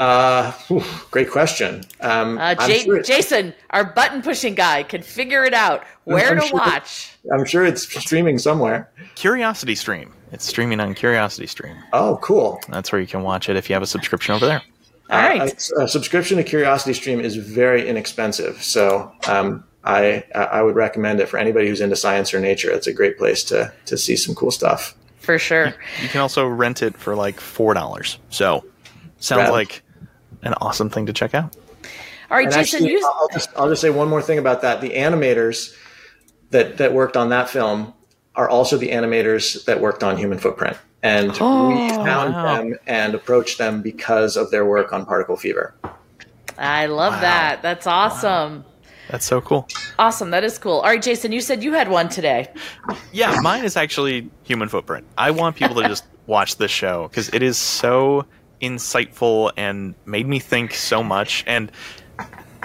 [0.00, 1.82] Uh, whew, great question.
[2.00, 5.84] Um, Uh, J- sure Jason, our button pushing guy, can figure it out.
[6.04, 7.12] Where I'm to sure- watch?
[7.32, 8.88] I'm sure it's streaming somewhere.
[9.16, 10.12] Curiosity Stream.
[10.30, 11.76] It's streaming on Curiosity Stream.
[11.92, 12.60] Oh, cool.
[12.68, 14.62] That's where you can watch it if you have a subscription over there.
[15.10, 15.40] All right.
[15.40, 18.62] Uh, a, a subscription to Curiosity Stream is very inexpensive.
[18.62, 22.70] So, um, I I would recommend it for anybody who's into science or nature.
[22.70, 24.94] It's a great place to to see some cool stuff.
[25.20, 25.72] For sure.
[26.02, 28.18] You can also rent it for like four dollars.
[28.28, 28.64] So
[29.18, 29.52] sounds Rad.
[29.52, 29.82] like
[30.42, 31.56] an awesome thing to check out.
[32.30, 34.60] All right, And Jason, actually, you I'll just, I'll just say one more thing about
[34.62, 34.80] that.
[34.80, 35.74] The animators
[36.50, 37.94] that that worked on that film
[38.34, 42.56] are also the animators that worked on Human Footprint, and we Oh, found wow.
[42.56, 45.74] them and approached them because of their work on Particle Fever.
[46.58, 47.20] I love Wow.
[47.20, 47.62] that.
[47.62, 48.64] That's awesome.
[49.10, 49.66] That's so cool.
[49.98, 50.30] Awesome.
[50.30, 50.74] That is cool.
[50.80, 52.48] All right, Jason, you said you had one today.
[53.10, 55.06] Yeah, mine is actually Human Footprint.
[55.16, 58.26] I want people to just watch this show because it is so
[58.60, 61.44] insightful and made me think so much.
[61.46, 61.72] And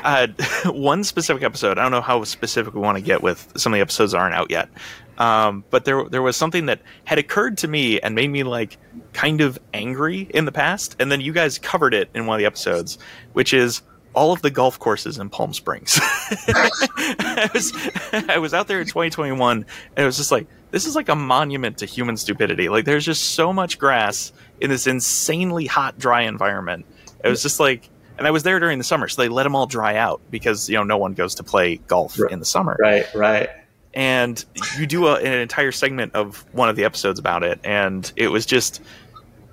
[0.04, 0.28] uh,
[0.66, 3.78] one specific episode, I don't know how specific we want to get with some of
[3.78, 4.70] the episodes aren't out yet.
[5.18, 8.78] Um, but there, there was something that had occurred to me and made me like
[9.14, 12.40] kind of angry in the past, and then you guys covered it in one of
[12.40, 12.98] the episodes,
[13.34, 13.84] which is
[14.14, 16.00] all of the golf courses in Palm Springs.
[16.02, 17.74] I was
[18.14, 19.66] I was out there in 2021 and
[19.96, 22.70] it was just like this is like a monument to human stupidity.
[22.70, 24.32] Like there's just so much grass
[24.64, 26.86] in this insanely hot dry environment.
[27.24, 29.56] It was just like and I was there during the summer so they let them
[29.56, 32.32] all dry out because you know no one goes to play golf Right.
[32.32, 32.76] in the summer.
[32.80, 33.50] Right, right.
[33.94, 34.44] And
[34.80, 38.30] you do a, an entire segment of one of the episodes about it and it
[38.30, 38.82] was just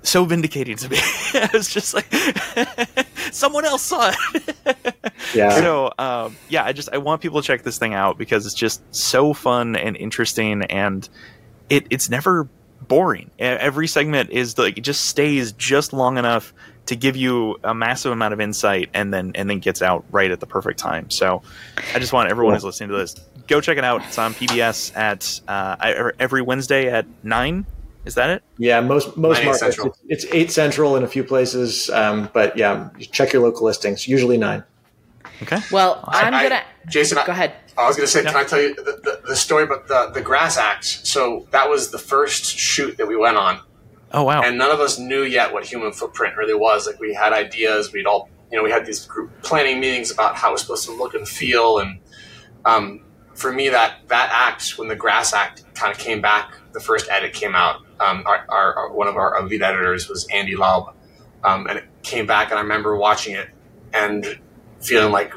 [0.03, 0.97] so vindicating to me.
[1.35, 2.07] I was just like
[3.31, 4.11] someone else saw
[4.65, 4.75] it.
[5.35, 5.51] Yeah.
[5.51, 8.55] So um, yeah, I just I want people to check this thing out because it's
[8.55, 11.07] just so fun and interesting, and
[11.69, 12.49] it it's never
[12.87, 13.31] boring.
[13.39, 16.53] Every segment is like it just stays just long enough
[16.87, 20.31] to give you a massive amount of insight, and then and then gets out right
[20.31, 21.09] at the perfect time.
[21.09, 21.41] So
[21.93, 23.15] I just want everyone who's listening to this
[23.51, 24.03] go check it out.
[24.05, 27.65] It's on PBS at uh, every Wednesday at nine.
[28.05, 28.43] Is that it?
[28.57, 32.89] Yeah, most most markets it's, it's eight central in a few places, um, but yeah,
[32.99, 34.07] check your local listings.
[34.07, 34.63] Usually nine.
[35.41, 35.59] Okay.
[35.71, 37.53] Well, I'm gonna Jason, I- go ahead.
[37.77, 38.31] I was going to say, Yeah.
[38.33, 40.83] can I tell you the, the, the story about the, the Grass Act?
[40.83, 43.61] So that was the first shoot that we went on,
[44.11, 44.41] Oh wow.
[44.43, 46.85] and none of us knew yet what human footprint really was.
[46.85, 50.35] Like we had ideas, we'd all, you know, we had these group planning meetings about
[50.35, 51.99] how it was supposed to look and feel, and
[52.65, 56.81] um, for me, that that act when the Grass Act kind of came back, the
[56.81, 57.77] first edit came out.
[58.01, 60.93] Um, our, our, our one of our, our lead editors was Andy Laub,
[61.45, 63.47] um, and it came back, and I remember watching it
[63.93, 64.39] and
[64.81, 65.33] feeling like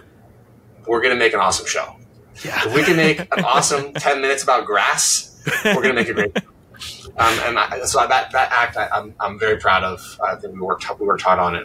[0.87, 1.97] we're going to make an awesome show.
[2.45, 2.67] yeah.
[2.67, 6.15] If we can make an awesome 10 minutes about grass, we're going to make a
[6.15, 6.37] great
[7.17, 10.21] um, and I, so that, that act I, I'm, I'm very proud of.
[10.23, 11.65] I think we worked, we worked hard on it.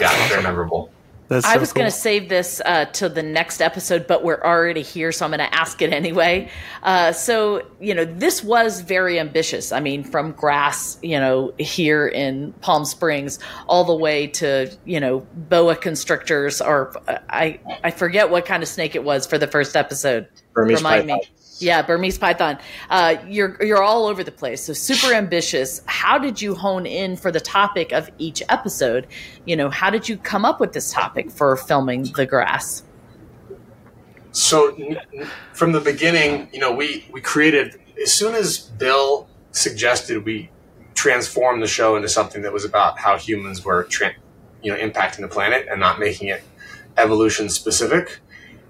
[0.00, 0.90] Yeah, very memorable.
[1.28, 1.80] That's I so was cool.
[1.80, 5.30] going to save this uh, to the next episode, but we're already here, so I'm
[5.30, 6.48] going to ask it anyway.
[6.82, 9.70] Uh, so, you know, this was very ambitious.
[9.70, 15.00] I mean, from grass, you know, here in Palm Springs, all the way to, you
[15.00, 19.36] know, boa constrictors, or uh, I I forget what kind of snake it was for
[19.36, 20.28] the first episode.
[20.54, 21.18] Burmese Remind python.
[21.18, 21.37] me.
[21.58, 22.58] Yeah, Burmese python.
[22.88, 24.62] Uh, you're you're all over the place.
[24.64, 25.82] So super ambitious.
[25.86, 29.06] How did you hone in for the topic of each episode?
[29.44, 32.84] You know, how did you come up with this topic for filming the grass?
[34.32, 34.76] So
[35.52, 40.50] from the beginning, you know, we, we created, as soon as Bill suggested we
[40.94, 44.14] transform the show into something that was about how humans were, tra-
[44.62, 46.42] you know, impacting the planet and not making it
[46.96, 48.20] evolution specific,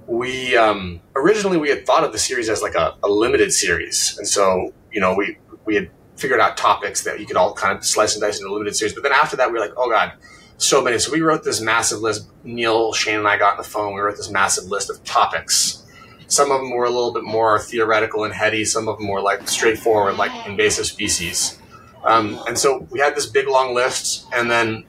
[0.08, 4.16] we um, originally we had thought of the series as like a, a limited series,
[4.18, 5.36] and so you know we
[5.66, 8.50] we had figured out topics that you could all kind of slice and dice into
[8.50, 8.94] a limited series.
[8.94, 10.14] But then after that, we were like, oh god,
[10.56, 10.98] so many.
[10.98, 12.26] So we wrote this massive list.
[12.42, 13.94] Neil, Shane, and I got on the phone.
[13.94, 15.84] We wrote this massive list of topics.
[16.26, 18.64] Some of them were a little bit more theoretical and heady.
[18.64, 21.58] Some of them were like straightforward, like invasive species.
[22.04, 24.84] Um, and so we had this big long list, and then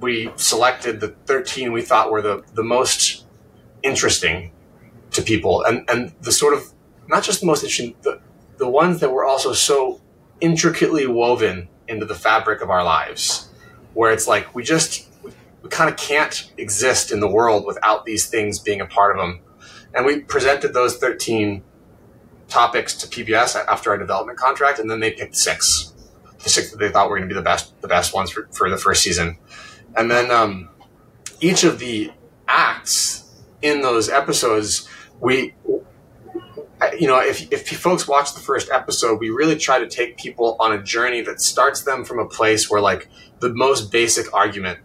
[0.00, 3.24] we selected the 13 we thought were the, the most
[3.82, 4.52] interesting
[5.18, 5.62] to people.
[5.64, 6.72] And, and the sort of
[7.08, 8.20] not just the most interesting the,
[8.58, 10.00] the ones that were also so
[10.40, 13.50] intricately woven into the fabric of our lives
[13.94, 18.04] where it's like we just we, we kind of can't exist in the world without
[18.04, 19.40] these things being a part of them
[19.94, 21.62] and we presented those 13
[22.48, 25.94] topics to pbs after our development contract and then they picked six.
[26.42, 28.48] The six that they thought were going to be the best the best ones for,
[28.52, 29.38] for the first season.
[29.96, 30.68] And then um,
[31.40, 32.12] each of the
[32.46, 34.88] acts in those episodes
[35.20, 35.54] we
[36.98, 40.56] you know if, if folks watch the first episode we really try to take people
[40.60, 43.08] on a journey that starts them from a place where like
[43.40, 44.78] the most basic argument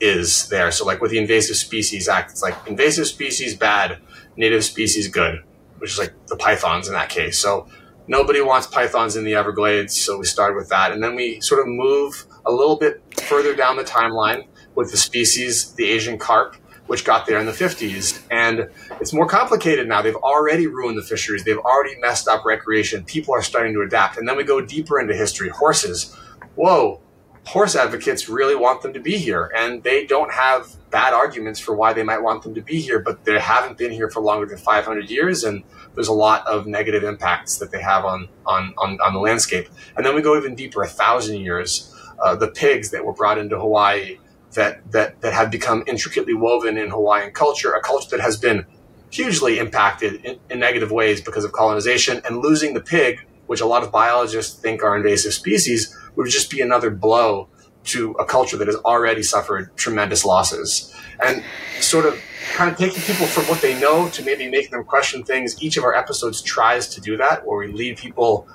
[0.00, 0.70] is there.
[0.70, 3.98] So like with the invasive species act it's like invasive species bad
[4.36, 5.42] native species good
[5.78, 7.38] which is like the pythons in that case.
[7.38, 7.68] So
[8.06, 10.92] nobody wants pythons in the everglades so we started with that.
[10.92, 14.96] And then we sort of move a little bit further down the timeline with the
[14.96, 16.56] species the asian carp
[16.90, 18.20] which got there in the 50s.
[18.32, 18.68] And
[19.00, 20.02] it's more complicated now.
[20.02, 23.04] They've already ruined the fisheries, they've already messed up recreation.
[23.04, 24.18] People are starting to adapt.
[24.18, 26.16] And then we go deeper into history horses.
[26.56, 27.00] Whoa,
[27.46, 31.76] horse advocates really want them to be here, and they don't have bad arguments for
[31.76, 34.46] why they might want them to be here, but they haven't been here for longer
[34.46, 35.62] than 500 years, and
[35.94, 39.68] there's a lot of negative impacts that they have on on on, on the landscape.
[39.96, 41.94] And then we go even deeper, a thousand years.
[42.18, 44.18] Uh, the pigs that were brought into Hawaii
[44.54, 48.66] that that that have become intricately woven in Hawaiian culture, a culture that has been
[49.10, 53.66] hugely impacted in, in negative ways because of colonization, and losing the pig, which a
[53.66, 57.48] lot of biologists think are invasive species, would just be another blow
[57.82, 60.94] to a culture that has already suffered tremendous losses.
[61.24, 61.42] And
[61.80, 62.20] sort of
[62.54, 65.62] kind of taking people from what they know to maybe making them question things.
[65.62, 68.48] Each of our episodes tries to do that, where we lead people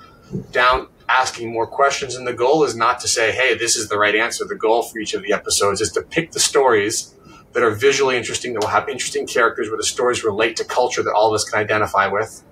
[0.51, 2.15] down asking more questions.
[2.15, 4.45] And the goal is not to say, hey, this is the right answer.
[4.45, 7.15] The goal for each of the episodes is to pick the stories
[7.53, 11.01] that are visually interesting, that will have interesting characters, where the stories relate to culture
[11.03, 12.43] that all of us can identify with,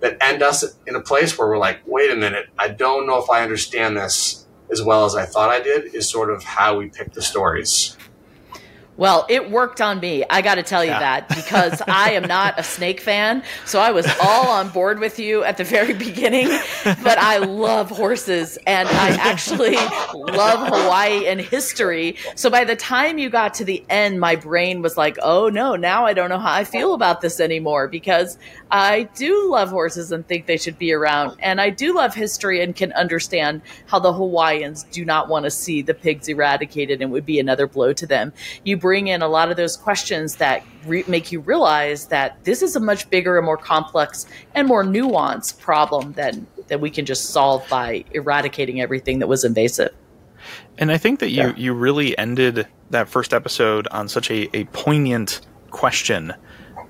[0.00, 3.22] that end us in a place where we're like, wait a minute, I don't know
[3.22, 6.78] if I understand this as well as I thought I did, is sort of how
[6.78, 7.96] we pick the stories.
[8.96, 10.24] Well, it worked on me.
[10.28, 10.98] I got to tell you yeah.
[10.98, 13.42] that because I am not a snake fan.
[13.64, 16.48] So I was all on board with you at the very beginning.
[16.84, 19.76] But I love horses and I actually
[20.14, 22.16] love Hawaii and history.
[22.34, 25.76] So by the time you got to the end, my brain was like, oh no,
[25.76, 28.36] now I don't know how I feel about this anymore because
[28.70, 31.36] I do love horses and think they should be around.
[31.40, 35.50] And I do love history and can understand how the Hawaiians do not want to
[35.50, 38.32] see the pigs eradicated and would be another blow to them.
[38.64, 42.62] You bring in a lot of those questions that re- make you realize that this
[42.62, 47.04] is a much bigger and more complex and more nuanced problem than that we can
[47.04, 49.90] just solve by eradicating everything that was invasive.
[50.78, 51.54] And I think that you yeah.
[51.56, 56.32] you really ended that first episode on such a, a poignant question,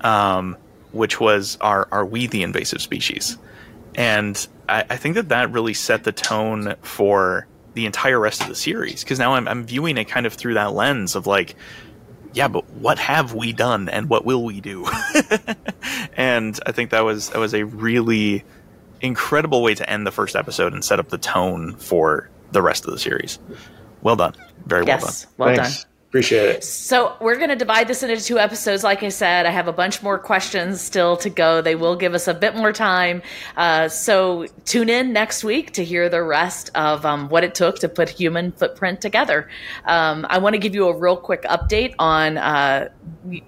[0.02, 0.56] um,
[0.92, 3.36] which was are are we the invasive species?
[3.96, 8.48] And I, I think that that really set the tone for the entire rest of
[8.48, 11.56] the series because now I'm, I'm viewing it kind of through that lens of like
[12.32, 14.86] yeah, but what have we done and what will we do?
[16.16, 18.44] and I think that was that was a really
[19.00, 22.84] incredible way to end the first episode and set up the tone for the rest
[22.84, 23.38] of the series.
[24.02, 24.34] Well done.
[24.66, 25.56] Very yes, well done.
[25.56, 25.82] Well Thanks.
[25.82, 25.89] done.
[26.10, 26.64] Appreciate it.
[26.64, 28.82] So we're going to divide this into two episodes.
[28.82, 31.62] Like I said, I have a bunch more questions still to go.
[31.62, 33.22] They will give us a bit more time.
[33.56, 37.78] Uh, so tune in next week to hear the rest of um, what it took
[37.78, 39.48] to put Human Footprint together.
[39.84, 42.88] Um, I want to give you a real quick update on uh,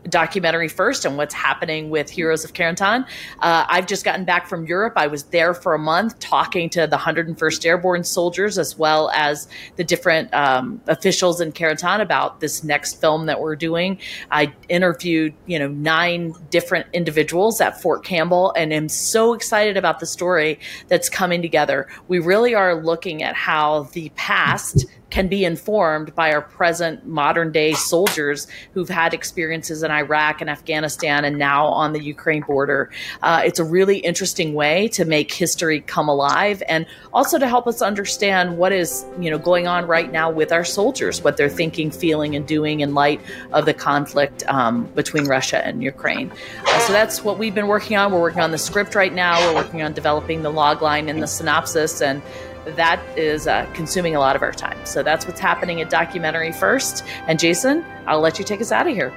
[0.09, 3.05] documentary first and what's happening with Heroes of Carentan.
[3.41, 4.93] Uh, I've just gotten back from Europe.
[4.95, 9.49] I was there for a month talking to the 101st Airborne soldiers as well as
[9.75, 13.99] the different um, officials in Carentan about this this next film that we're doing.
[14.31, 20.01] I interviewed, you know, nine different individuals at Fort Campbell and am so excited about
[20.01, 21.89] the story that's coming together.
[22.09, 27.53] We really are looking at how the past can be informed by our present modern
[27.53, 32.91] day soldiers who've had experiences in Iraq and Afghanistan and now on the Ukraine border.
[33.23, 37.67] Uh, it's a really interesting way to make history come alive and also to help
[37.67, 41.51] us understand what is you know going on right now with our soldiers, what they're
[41.51, 43.21] thinking, feeling, and doing in light
[43.53, 46.33] of the conflict um, between Russia and Ukraine.
[46.65, 48.11] Uh, so that's what we've been working on.
[48.13, 49.39] We're working on the script right now.
[49.41, 52.23] We're working on developing the log line and the synopsis and
[52.65, 54.79] that is uh, consuming a lot of our time.
[54.85, 57.05] So that's what's happening at Documentary First.
[57.27, 59.13] And Jason, I'll let you take us out of here.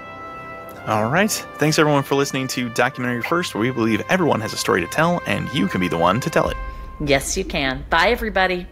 [0.87, 1.31] All right.
[1.57, 4.87] Thanks everyone for listening to Documentary First, where we believe everyone has a story to
[4.87, 6.57] tell and you can be the one to tell it.
[7.03, 7.83] Yes, you can.
[7.89, 8.67] Bye, everybody.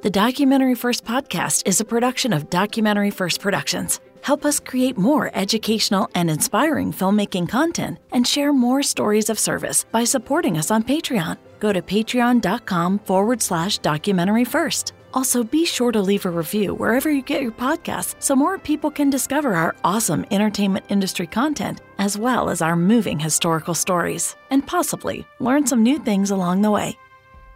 [0.00, 4.00] The Documentary First podcast is a production of Documentary First Productions.
[4.22, 9.84] Help us create more educational and inspiring filmmaking content and share more stories of service
[9.84, 14.92] by supporting us on Patreon go to patreon.com forward slash documentary first.
[15.14, 18.90] Also, be sure to leave a review wherever you get your podcasts so more people
[18.90, 24.66] can discover our awesome entertainment industry content as well as our moving historical stories and
[24.66, 26.98] possibly learn some new things along the way.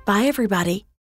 [0.07, 0.89] Bye, everybody.